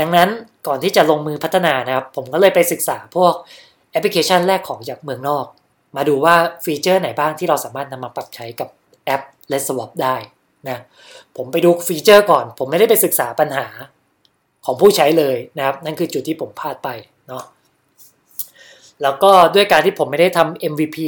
[0.00, 0.28] ดังนั้น
[0.66, 3.34] ก่อนที่จะลงมือพัฒนานะครับ ผมก็เลยไปศึกษาพวก
[3.98, 5.46] แอปพลิเคชันแลกของจากเมืองนอก
[5.96, 6.34] มาดูว่า
[6.64, 8.68] ฟีเจอร์ไหนบ้างที่เราสามารถนำมาปรับใช้กับ
[9.04, 10.16] แอป Let's Swap ได้
[10.68, 10.78] นะ
[11.36, 13.66] ผมไปดูฟีเจอร์ก่อน ผมไม่ได้ไปศึกษาปัญหา
[14.64, 16.88] ของผู้ใช้เลยนะครับ นั่นคือจุดที่ผมพลาดไป
[17.28, 17.44] เนาะ
[19.02, 20.98] แล้วก็ด้วยการที่ผมไม่ได้ทำ MVP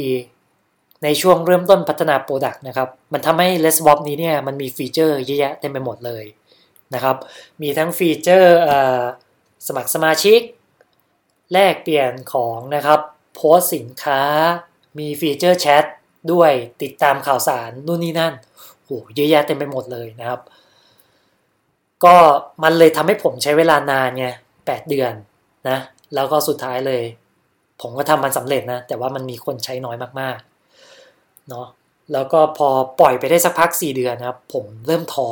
[1.03, 6.23] ในช่วงเริ่มต้นพัฒนา product นะครับ มันทำให้ Let's Swap นี้เนี่ยมันมีฟีเจอร์เยอะแยะเต็มไปหมดเลย
[6.93, 7.15] นะครับ
[7.61, 8.57] มีทั้งฟีเจอร์
[9.67, 10.39] สมัครสมาชิก
[11.53, 12.99] แลกเปลี่ยนของนะครับ
[13.35, 14.21] โพสต์สินค้า
[14.97, 15.85] มีฟีเจอร์แชท
[16.31, 18.33] ด้วยติดตามข่าวสารนู่นนี่นั่น
[18.85, 20.41] โหเยอะแยะเต็มไปหมดเลยนะครับ
[22.03, 22.15] ก็
[22.63, 24.27] มันเลยทำให้ผมใช้เวลานานไง
[24.65, 25.13] แปดเดือน
[25.69, 25.77] นะ
[26.15, 27.03] แล้วก็สุดท้ายเลย
[27.81, 31.67] ผมก็ทำมันสำเร็จนะ แต่ว่ามันมีคนใช้น้อยมากๆเนาะ
[32.13, 32.69] แล้วก็พอ
[32.99, 35.27] ปล่อยไปได้สักพัก 4 เดือนนะครับ ผมเริ่มท้อ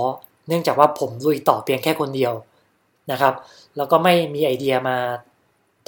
[0.48, 2.34] เนื่องจากว่าผมลุยต่อเพียงแค่คนเดียว
[3.12, 3.34] นะครับ
[3.78, 4.98] แล้วก็ไม่มีไอเดียมา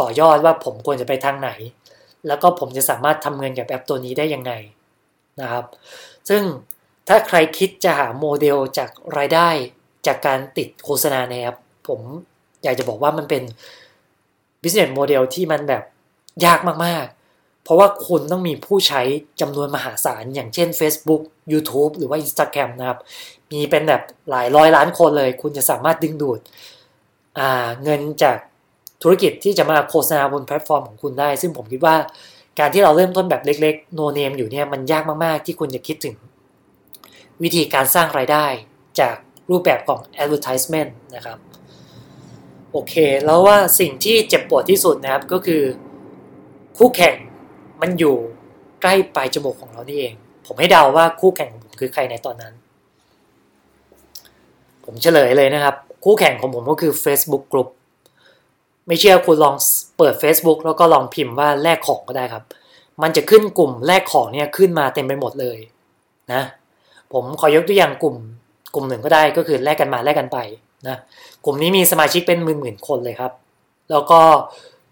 [0.01, 1.51] ต่อยอดว่าผมควรจะไปทางไหน
[2.27, 4.51] แล้วก็ผมจะสามารถทำเงินกับแอปตัวนี้ได้ยังไง
[5.41, 5.65] นะครับ
[6.29, 6.41] ซึ่ง
[7.07, 9.49] ถ้าใครคิดจะหาโมเดลจากรายได้
[10.07, 12.01] จากการติดโฆษณาในแอป ผม
[12.63, 13.43] อยากจะบอกว่ามันเป็น
[14.61, 15.83] business model ที่มันแบบ
[16.45, 19.01] ยากมากๆ เพราะว่าคุณต้องมีผู้ใช้
[19.41, 21.21] จำนวนมหาศาล อย่างเช่น Facebook
[21.51, 22.99] YouTube หรือว่า Instagram นะครับ
[23.51, 26.39] มีเป็นแบบหลายร้อยล้านคนเลย คุณจะสามารถดึงดูด
[27.83, 28.37] เงินจาก
[29.01, 31.95] ธุรกิจที่จะมาโฆษณาบนแพลตฟอร์มของคุณได้ ซึ่งผมคิดว่า
[32.59, 36.15] การที่เราเริ่มต้นแบบเล็กๆ โนเนมอยู่เนี่ยมันยากมากๆ ที่คุณจะคิดถึง
[37.43, 38.45] วิธีการสร้างรายได้
[38.99, 39.15] จาก
[39.49, 41.37] รูปแบบของ advertisement นะครับ
[42.71, 42.93] โอเค
[43.25, 45.61] แล้วว่าสิ่งที่เจ็บปวดที่สุดนะครับก็คือ
[46.77, 47.15] คู่แข่ง
[47.81, 48.15] มันอยู่
[48.81, 50.13] ใกล้ปลายจมูกของเรานี่เอง
[50.45, 52.53] ผมให้เดาว่าคู่แข่งของผมคือใครในตอนนั้น
[54.85, 55.75] ผมเฉลยเลยนะครับ
[56.05, 57.69] คู่แข่งของผมก็คือ Facebook Group
[58.89, 59.55] ไม่เชื่อคุณลอง
[59.97, 62.43] เปิด Facebook แล้วก็ลองพิมพ์ว่าแลกของก็ได้ครับ
[63.01, 65.57] มันจะขึ้นกลุ่มแลกของเนี่ยขึ้นมาเต็มไปหมดเลย
[66.33, 66.41] นะ
[67.13, 68.15] ผมขอยกตัวอย่างกลุ่ม
[68.73, 70.37] กลุ่มหนึ่งก็ได้ก็คือแลกกันมาแลกกันไป
[70.87, 70.97] นะ
[71.45, 73.31] กลุ่มนี้มีสมาชิกเป็นหมื่นหมื่นคนเลยครับ
[73.91, 74.19] แล้วก็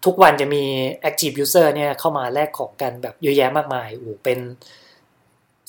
[0.04, 0.62] ทุกวันจะมี
[1.08, 4.38] active user เนี่ยเข้ามาแลกของกันแบบเยอะแยะมากมายโอ้เป็น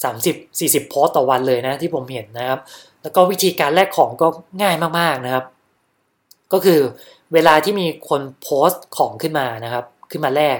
[0.06, 2.60] 30-40โพสต่อวันเลยนะที่ผมเห็นนะครับ
[3.02, 4.28] แล้วก็วิธีการแลกของก็
[4.62, 5.46] ง่ายมากๆนะครับ
[6.54, 6.80] ก็คือ
[7.34, 10.60] เวลาที่มีคนโพสต์ของขึ้นมานะครับ ขึ้นมาแลก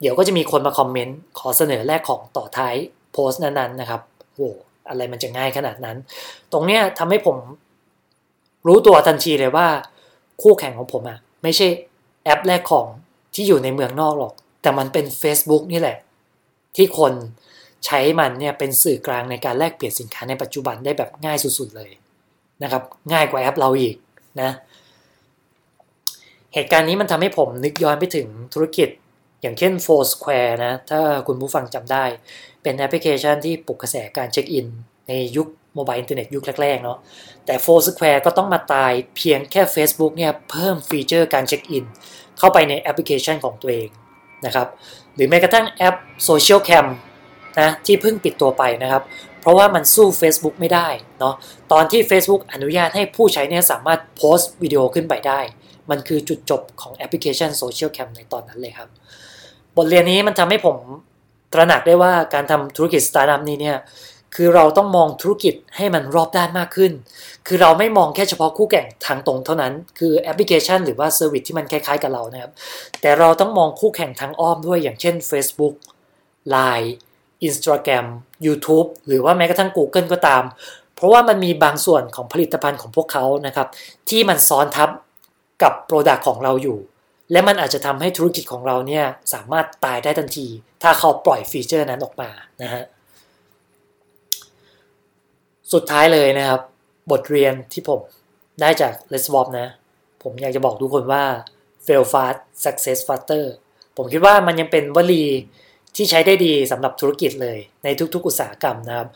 [0.00, 2.74] เดี๋ยวก็จะมีคนมาคอมเมนต์ขอเสนอแลกของต่อท้าย
[3.12, 4.00] โพสต์นั้นๆนะครับ
[4.36, 4.50] โว้
[4.88, 5.96] อะไรมันจะง่ายขนาดนั้น
[6.52, 7.36] ตรงเนี้ยทำให้ผม
[8.66, 9.66] รู้ตัวทันทีเลยว่า
[10.42, 11.66] คู่แข่งของผมอะไม่ใช่
[12.24, 12.86] แอปแลกของ
[13.34, 15.98] ที่อยู่ในเมืองนอกหรอก แต่มันเป็น Facebook นี่แหละ
[16.76, 17.12] ที่คน
[17.86, 21.90] ใช้มันเนี่ยเป็นสื่อกลางในการแลกเปลี่ยนสินค้าในปัจจุบันได้แบบง่ายสุดๆเลย
[22.62, 23.96] นะครับ ง่ายกว่าแอปเราอีก
[24.40, 24.50] นะ
[26.54, 28.88] เหตุการณ์นี้มันทำให้ผมนึกย้อนไปถึงธุรกิจ
[29.42, 32.04] อย่างเช่น Foursquare นะ ถ้าคุณผู้ฟังจำได้
[32.62, 34.66] เป็นแอปพลิเคชันที่ปลุกกระแสการเช็คอิน
[35.08, 36.98] ในยุคโมบายอินเทอร์เน็ตยุคแรกๆเนาะ
[37.46, 41.84] แต่ Foursquare ก็ต้องมาตายเพียงแค่ Facebook เนี่ยเพิ่มฟีเจอร์การเช็คอิน
[42.38, 43.88] เข้าไปในแอปพลิเคชันของตัวเอง
[44.46, 44.68] นะครับ
[45.14, 45.96] หรือแม้กระทั่งแอป
[46.28, 46.86] Socialcam
[47.60, 49.02] นะที่เพิ่งปิดตัวไปนะครับ
[49.40, 50.88] เพราะว่ามันสู้ Facebook ไม่ได้
[51.20, 51.34] เนาะ
[51.72, 55.40] ตอนที่ Facebook อนุญาตให้ผู้ใช้เนี่ยสามารถโพสต์วิดีโอขึ้นไปได้
[55.90, 58.88] มันคือจุดจบของแอปพลิเคชัน Socialcam ในตอนนั้นเลยครับ
[59.76, 60.76] บทเรียนนี้มันทำให้ผม
[61.52, 63.78] ตระหนักได้ว่าการทำธุรกิจสตาร์ทอัพนี้เนี่ย
[64.34, 66.92] คือเราต้องมองธุรกิจให้มันรอบด้านมากขึ้น
[67.46, 72.52] คือเราไม่มองแค่เฉพาะคู่แข่งทางตรงเท่านั้น คือแอปพลิเคชันหรือว่า service ที่มันคล้ายๆกับเรานะครับ
[73.00, 75.74] แต่เราต้องมองคู่แข่งทางอ้อมด้วยอย่างเช่น Facebook
[76.54, 76.90] Line
[77.48, 78.06] Instagram
[78.46, 80.44] YouTube หรือว่าแม้กระทั่ง Google ก็ตาม
[80.96, 83.68] เพราะว่ามันมีบางส่วนของผลิตภัณฑ์ของพวกเขานะครับ
[84.08, 84.90] ที่มันซ้อนทับ
[85.62, 86.78] กับ product ของเราอยู่
[87.32, 90.46] และมันอาจจะทำให้ธุรกิจของเราเนี่ยสามารถตายได้ทันที
[90.82, 92.30] ถ้าเขาปล่อยฟีเจอร์นั้นออกมา
[92.62, 92.84] นะฮะ
[95.72, 96.60] สุดท้ายเลยนะครับ
[97.10, 98.00] บทเรียนที่ผม
[98.60, 99.68] ได้จาก Let's Swap นะ
[100.22, 101.24] ผมอยากจะบอกทุกคนว่า
[101.86, 103.44] fail fast success faster
[103.96, 105.24] ผมคิดว่ามันยังเป็นวลี
[105.96, 109.08] ที่ใช้ได้ดีสำหรับธุรกิจเลยในทุกๆ อุตสาหกรรมนะครับ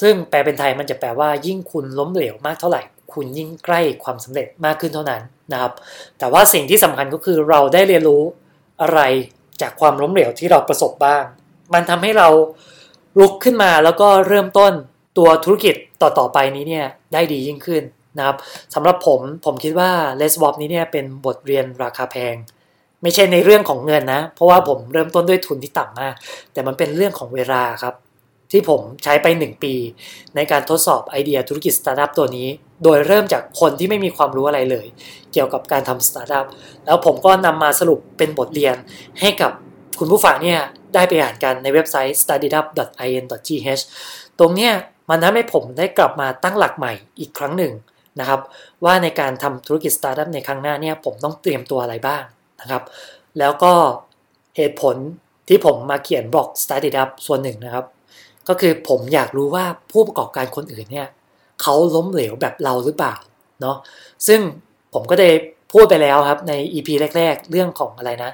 [0.00, 2.82] ซึ่งแปลเป็นไทยมันจะแปลว่ายิ่งคุณล้มเหลวมากเท่าไหร่
[3.12, 5.22] คุณยิ่งใกล้ความสำเร็จมากขึ้นเท่านั้น
[5.52, 5.72] นะครับ
[6.18, 8.22] แต่ว่าสิ่งที่สำคัญก็คือเราได้เรียนรู้
[8.82, 9.00] อะไร
[9.60, 11.22] จากความล้มเหลวที่เราประสบบ้าง
[11.74, 12.28] มันทำให้เรา
[13.18, 14.72] ลุกขึ้นมาแล้วก็เริ่มต้น
[15.18, 17.82] ตัวธุรกิจต่อๆไปนี้เนี่ยได้ดียิ่งขึ้น
[18.18, 18.36] นะครับ
[18.74, 19.90] สำหรับผมผมคิดว่า
[20.20, 22.34] l e s s w a p นี้เนี่ยเป็นบทเรียนราคาแพง
[23.02, 26.14] ไม่ใช่ในเรื่องของเงินนะ เพราะว่าผมเริ่มต้นด้วยทุนที่ต่ำมาก
[26.52, 27.94] แต่มันเป็นเรื่องของเวลาครับ
[28.52, 29.74] ที่ผมใช้ไป 1 ปี
[30.36, 32.48] ในการทดสอบไอเดียธุรกิจสตาร์ทอัพตัวนี้
[32.84, 34.86] โดยเริ่มจากคนที่ไม่มีความรู้อะไรเลย
[35.32, 36.46] เกี่ยวกับการทำสตาร์ทอัพ
[36.86, 38.76] แล้วผมก็นำมาสรุปเป็นบทเรียน
[39.20, 39.52] ให้กับ
[39.98, 40.60] คุณผู้ฟังเนี่ย
[40.94, 43.82] ได้ไปอ่านกันในเว็บไซต์ studyup.in.th
[44.38, 44.72] ตรงเนี้ย
[45.10, 47.72] มันทำให้ผมได้กลับมาตั้งหลักใหม่อีกครั้งหนึ่ง
[48.20, 48.40] นะครับ
[48.84, 52.22] ว่าในการทำธุรกิจสตาร์ทอัพในครั้งหน้าเนี่ยผมต้องเตรียมตัวอะไรบ้าง
[52.60, 52.82] นะครับ
[53.38, 53.72] แล้วก็
[54.56, 54.96] เหตุผล
[55.48, 57.84] ที่ผมมาเขียนบล็อก Startup ส่วนหนึ่งนะครับ
[58.50, 61.08] ก็คือผมอยากรู้ว่าผู้ประกอบการคนอื่นเนี่ย
[61.62, 63.14] เขาล้มเหลวแบบเราหรือเปล่า
[63.60, 63.76] เนาะ
[64.26, 64.40] ซึ่ง
[64.94, 65.28] ผมก็ได้
[65.72, 68.30] พูดไปแล้วครับใน EP แรก ๆ เรื่องของอะไรนะ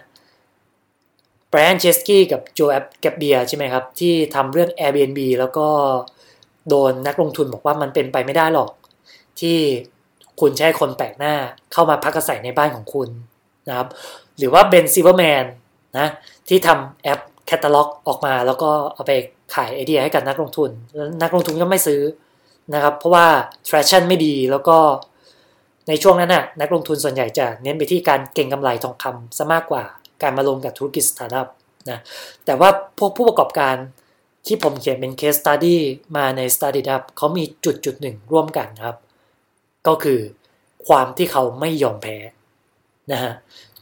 [1.48, 5.66] Brian Chesky กับ Joe Gebbia ใช่ไหมครับ ที่ทำเรื่อง Airbnb แล้วก็
[6.68, 8.70] โดนนักลงทุนบอกว่ามันเป็นไปไม่ได้หรอก
[9.40, 9.56] ที่
[10.40, 11.34] คุณใช้คนแปลกหน้า
[11.72, 13.08] เข้ามาพักอาศัยในบ้านของคุณ
[13.68, 13.88] นะครับ
[14.38, 15.44] หรือว่า Ben Silbermann
[15.98, 16.08] นะ
[16.48, 19.12] ที่ทำแอป แคตตาล็อกออกมาแล้วก็เอาไป
[19.54, 22.00] ขายไอเดียให้กับนักลงทุน แล้วนักลงทุนก็ไม่ซื้อ
[22.74, 23.26] นะครับ เพราะว่า
[23.68, 24.78] traction ไม่ดีแล้วก็
[25.88, 29.84] ในช่วงนั้นน่ะนักลงทุนส่วนใหญ่จะเน้นไปที่การเก็งกำไรทองคำซะมากกว่า
[30.22, 31.48] การมาลงกับธุรกิจสตาร์ทอัพ
[31.90, 31.98] นะ
[32.44, 33.76] แต่ว่าพวกผู้ประกอบการ
[34.46, 35.76] ที่ผมเขียนเป็น case study
[36.16, 38.96] มาใน study up เขามีจุดจุดหนึ่งร่วมกันครับ
[39.86, 40.20] ก็คือ
[40.88, 42.16] ความที่เขาไม่ยอมแพ้
[43.12, 43.32] นะฮะ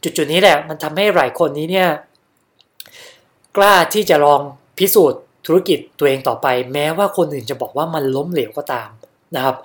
[0.02, 1.88] จุดจุดนี้แหละมันทำให้หลายคนนี้เนี่ย
[3.57, 4.40] กล้าที่จะลอง
[4.78, 8.90] พิสูจน์ธุรกิจตัวเองต่อไป แม้ว่าคนอื่นจะบอกว่ามันล้มเหลวก็ตาม
[9.36, 9.57] นะครับ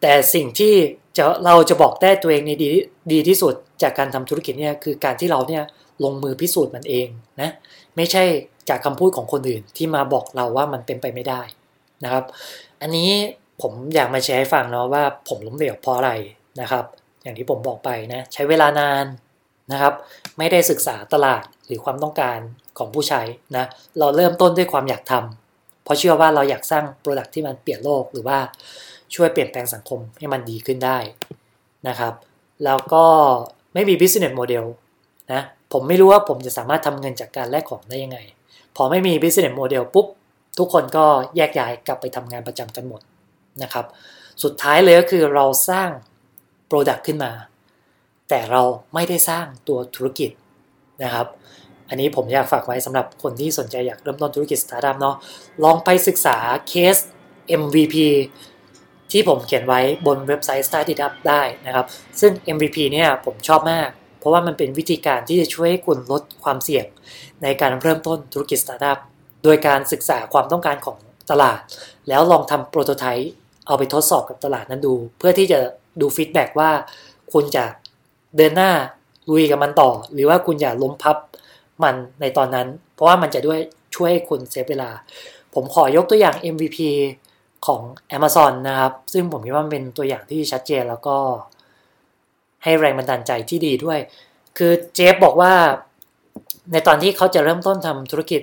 [0.00, 0.74] แต่สิ่งที่
[1.16, 2.68] จะเราจะบอกได้ตัวเองในดี
[3.12, 5.62] ดีที่สุดจากการทำธุรกิจเนี่ยคือการที่เราเนี่ย
[6.04, 7.08] ลงมือพิสูจน์มันเอง
[7.40, 7.50] นะ
[7.96, 8.24] ไม่ใช่
[8.68, 11.40] จากคำพูดของคนอื่นที่มาบอกเราว่ามันเป็นไปไม่ได้
[12.04, 12.24] นะครับ
[12.82, 13.10] อันนี้
[13.62, 16.12] ผมอยากมาแชร์ให้ฟังเนาะว่าผมล้มเหลวเพราะอะไร
[16.60, 16.84] นะครับ
[17.22, 19.06] อย่างที่ผมบอกไปนะใช้เวลานาน
[19.72, 19.94] นะครับ
[20.38, 22.38] ไม่ได้ศึกษาตลาดหรือความต้องการ
[22.78, 23.22] ของผู้ใช้
[23.56, 23.64] นะ
[23.98, 28.38] เราเริ่มต้นด้วยความอยากทำเพราะเชื่อว่าเราอยากสร้างโปรดักที่มันเปลี่ยนโลกหรือว่า
[29.14, 30.98] ช่วยเปลี่ยนแปลงสังคมให้มันดีขึ้นได้
[31.88, 32.14] นะครับ
[32.64, 33.04] แล้วก็
[33.74, 34.64] ไม่มี business model
[35.32, 35.42] นะ
[35.72, 38.18] ผมไม่รู้ว่าผมจะสามารถทำเงินจากการแลกของได้ยังไง
[38.76, 40.06] พอไม่มี business model ปุ๊บ
[40.58, 41.04] ทุกคนก็
[41.36, 43.00] แยกย้ายกลับไปทำงานประจำกันหมด
[43.62, 43.86] นะครับ
[44.42, 45.88] สุดท้ายเลยก็คือเราสร้าง
[46.70, 47.32] Product ขึ้นมา
[48.28, 48.62] แต่เรา
[48.94, 50.30] ไม่ได้สร้างตัวธุรกิจ
[51.02, 51.26] นะครับ
[51.88, 55.16] อันนี้ผมอยากฝากไว้สำหรับคนที่สนใจอยากเริ่มต้นธุรกิจสตาร์ทอัพเนาะ
[55.64, 56.36] ลองไปศึกษา
[56.68, 56.96] เคส
[57.60, 57.96] MVP
[59.10, 61.86] ที่ผมเขียนไว้บนเว็บไซต์ Startup ได้นะครับ
[62.20, 66.86] ซึ่ง MVP เนี่ยผมชอบมาก เพราะว่ามันเป็นวิธีการที่จะช่วยให้คุณลดความเสี่ยง
[67.42, 68.98] ในการเริ่มต้นธุรกิจสตาร์ทอัพ
[69.44, 70.98] โดยการศึกษาความต้องการของ
[71.30, 71.58] ตลาด
[72.08, 73.30] แล้วลองทำ prototype
[73.66, 75.60] เอาไปทดสอบกับตลาดนั้นดู เพื่อที่จะ
[76.00, 76.70] ดู feedback ว่า
[77.32, 77.64] คุณจะ
[78.36, 78.72] เดินหน้า
[79.30, 81.16] ลุยกับมันต่อ หรือว่าคุณอย่าล้มพับ
[81.84, 83.58] มันในตอนนั้น เพราะว่ามันจะด้วย
[83.94, 84.90] ช่วยให้คุณเซฟเวลา
[85.54, 86.78] ผมขอยกตัวอย่าง MVP
[87.66, 87.80] ของ
[88.16, 91.16] Amazon นะครับ ซึ่งผมคิดว่ามันเป็นตัวอย่างที่ชัดเจนแล้วก็
[92.64, 93.98] ให้แรงบันดาลใจที่ดีด้วย
[94.58, 95.52] คือเจฟบอกว่า
[96.72, 98.42] ในตอนที่เขาจะเริ่มต้นทำธุรกิจ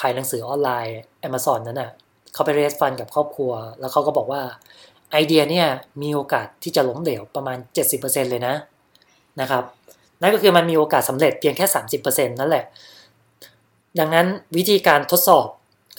[0.00, 0.98] ขายหนังสือออนไลน์
[1.28, 1.90] Amazon นั้นนะ่ะ
[2.32, 4.42] เขาไปเรสฟันกับครอบครัว แล้วเขาก็บอกว่า
[5.12, 5.66] ไอเดียเนี่ย
[6.02, 7.58] มีโอกาสที่จะล้มเหลวประมาณ
[7.94, 8.54] 70%เลยนะ
[9.40, 9.64] นะครับ
[10.20, 11.66] นั่นก็คือมันมีโอกาสสำเร็จเพียงแค่
[11.98, 12.64] 30%นั่นแหละ
[13.98, 15.46] ดังนั้นวิธีการทดสอบ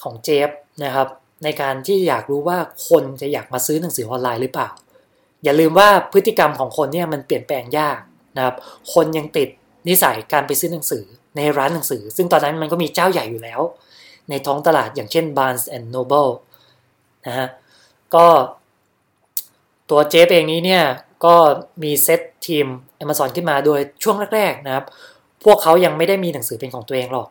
[0.03, 0.49] ของเจฟ
[0.83, 1.07] นะครับ
[1.43, 2.57] ในการที่อยากรู้ว่า
[2.89, 4.69] คนจะอยากมาซื้อหนังสือออนไลน์หรือเปล่า
[5.43, 7.97] อย่าลืมว่าพฤติกรรมของคนเนี่ยมันเปลี่ยนแปลงยาก
[8.37, 8.55] นะครับ
[8.93, 9.49] คนยังติด
[9.87, 11.03] นิสัยการไปซื้อหนังสือ
[11.37, 13.61] ในร้านหนังสือ ซึ่งตอนนั้นมันก็มีเจ้าใหญ่อยู่แล้ว
[14.29, 16.31] ในท้องตลาดอย่างเช่น Barnes and Noble
[17.27, 17.47] นะฮะ
[18.15, 18.25] ก็
[19.89, 20.83] ตัวเจฟเองนี้เนี่ย
[21.25, 21.35] ก็
[21.83, 22.65] มีเซตทีม
[23.03, 24.85] Amazon ขึ้นมาโดยช่วงแรกๆนะครับ
[25.43, 27.29] พวกเขายังไม่ได้มีหนังสือเป็นของตัวเองหรอก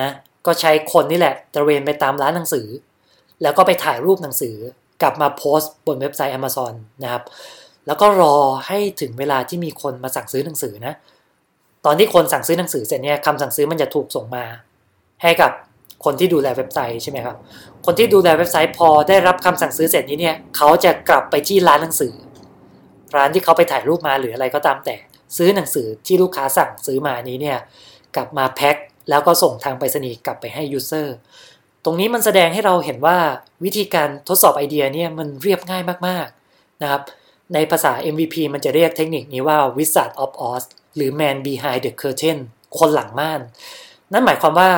[0.00, 0.10] นะ
[0.46, 2.66] ก็ใช้คนนี่แหละตระเวนไปตามร้านหนังสือ
[3.42, 4.56] แล้วก็ไปถ่ายรูปหนังสือ
[5.02, 7.22] กลับมาโพสต์บนเว็บไซต์ Amazon นะครับ
[7.86, 10.94] แล้วก็รอให้ถึงเวลาที่มีคนมาสั่งซื้อหนังสือนะ
[11.84, 14.44] ตอนที่คนสั่งซื้อหนังสือเสร็จเนี่ยคำสั่งซื้อมันจะถูกส่งมา
[15.22, 15.50] ให้กับ
[16.04, 17.36] คนที่ดูแลเว็บไซต์ใช่ไหมครับ
[17.86, 22.14] คนที่ดูแลเว็บไซต์พอได้รับคำสั่งซื้อเสร็จนี้เนี่ยเขาจะกลับไปที่ร้านหนังสือ
[23.16, 24.96] ร้านที่เขาไปถ่ายรูปมาหรืออะไรก็ตามแต่
[25.36, 27.58] ซื้อหนังสือที่ลูกค้าสั่งซื้อมานี้เนี่ย
[28.16, 28.76] กลับมาแพ็ค
[29.10, 31.16] แล้วก็ส่งทางไปรษณีย์กลับไปให้ user
[31.84, 33.18] ตรงนี้มันแสดงให้เราเห็นว่า
[33.64, 37.02] วิธีการทดสอบไอเดียเนี่ยมันเรียบง่ายมากๆนะครับ
[37.54, 40.64] ในภาษา MVP มันจะเรียกเทคนิคนี้ว่า Wizard of Oz
[40.96, 42.38] หรือ Man Behind the Curtain
[42.78, 43.40] คนหลังม่าน
[44.12, 44.70] นั่นหมายความว่า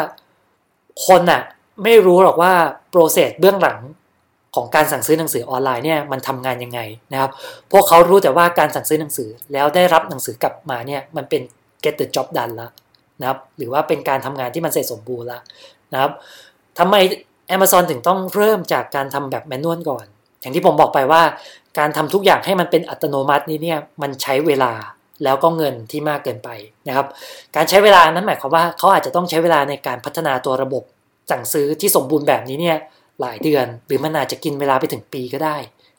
[1.06, 1.42] คนอะ
[1.84, 2.52] ไม่รู้หรอกว่า
[2.90, 3.78] โปรเซสเบื้องหลัง
[4.54, 6.80] ของการสั่งซื้อหนังสือออนไลน์เนี่ยมันทำงานยังไง
[7.12, 7.30] นะครับ
[7.72, 11.42] พวกเขารู้แต่ว่าการสั่งซื้อหนังสือแล้วได้รับหนังสือกลับมาเนี่ยมันเป็น
[11.84, 12.70] get the job done แล้ว
[13.20, 15.42] นะครับ หรือว่าเป็นการทำงานที่มันเสร็จสมบูรณ์แล้ว
[15.92, 16.12] นะครับ
[16.78, 16.94] ทำไม
[17.54, 20.06] Amazon ถึงต้องเริ่มจากการทำแบบแมนนวลก่อน
[20.40, 21.22] อย่างที่ผมบอกไปว่า
[21.78, 24.72] การทำทุกอย่างให้มันเป็นอัตโนมัตินี้เนี่ยมันใช้เวลา
[25.24, 26.48] แล้วก็เงินที่มากเกินไป
[26.88, 27.06] นะครับ
[27.56, 30.82] การใช้เวลานั้นหมายความว่าเขาอาจจะต้องใช้เวลาในการพัฒนาตัวระบบ
[31.30, 32.78] สั่งซื้อที่สมบูรณ์แบบนี้เนี่ย
[33.20, 35.56] หลายเดือน หรือมันอาจจะกินเวลาไปถึงปีก็ได้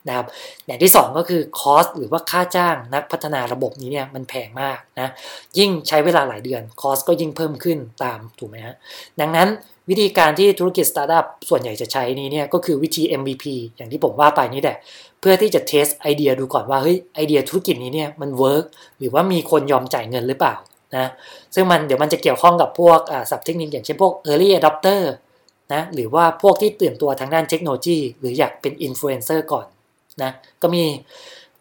[0.08, 0.26] นะครับ
[0.66, 5.08] อย่างที่ 2 ก็คือ cost หรือว่าค่าจ้างนักพัฒนาระบบนี้เนี่ยมันแพงมากนะ
[5.58, 8.74] ยิ่งใช้เวลาหลายเดือน cost ก็ยิ่งเพิ่มขึ้นตามถูกไหมฮะ
[9.20, 9.48] ดังนั้น
[9.90, 13.44] วิธีการที่ธุรกิจสตาร์ทอัพส่วนใหญ่จะใช้นี้เนี่ยก็คือวิธี MVP
[13.76, 14.76] อย่างที่ผมว่าไปนี่แหละ
[15.20, 18.64] เพื่อที่จะ test ไอเดียดูก่อนว่าเฮ้ยไอเดียธุรกิจนี้เนี่ยมันเวิร์ก
[18.98, 20.54] หรือว่ามีคนยอมจ่ายเงินหรือเปล่า
[20.96, 21.06] นะ
[21.54, 22.98] ซึ่งมันเดี๋ยวมันจะเกี่ยวข้องกับพวก
[23.30, 25.02] ศัพท์เทคนิคอย่างเช่นพวก early adopter
[25.72, 29.66] นะหรือว่าพวกที่ตื่นตัวทางด้านเทคโนโลยี หรืออยากเป็นอินฟลูเอนเซอร์ก่อน
[30.22, 30.30] นะ
[30.62, 30.82] ก็มี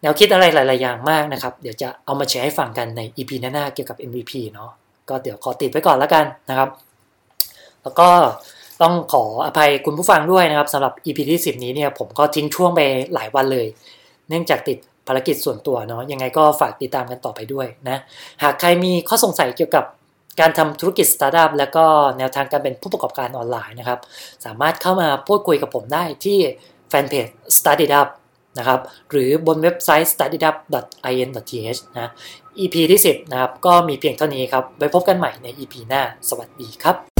[0.01, 4.71] แนวคิดอะไรหลาย ๆ อย่างมากนะครับ เดี๋ยวจะเอามาแชร์ให้ฟังกันใน EP หน้าๆเกี่ยวกับ MVP เนาะ
[5.09, 6.69] ก็เดี๋ยวขอติดไว้ก่อนแล้วกันนะครับ
[7.83, 8.09] แล้วก็
[8.81, 12.81] ต้องขออภัยคุณผู้ฟังด้วยนะครับสำหรับ EP ที่ 10 นี้เนี่ยผมก็ทิ้งช่วงไป
[13.13, 13.67] หลายวันเลย
[14.29, 14.77] เนื่องจากติด
[15.07, 17.97] ภารกิจส่วนตัวเนาะยังไงก็ฝากติดตามกันต่อไปด้วยนะ
[18.43, 19.85] หากใครมีข้อสงสัยเกี่ยวกับ
[20.39, 21.85] การทำธุรกิจสตาร์ทอัพแล้วก็
[22.17, 23.99] แนวทางการเป็นผู้ประกอบการออนไลน์นะครับ
[24.45, 26.39] สามารถเข้ามาพูดคุยกับผมได้ที่
[26.89, 27.27] แฟนเพจ
[27.57, 28.09] Start It Up
[28.57, 28.79] นะครับ
[29.11, 32.09] หรือบนเว็บไซต์ startup.in.th นะ
[32.59, 37.14] EP ที่ 10 นะครับ ก็มีเพียงเท่านี้ครับ ไว้พบกันใหม่ใน EP หน้า สวัสดีครับ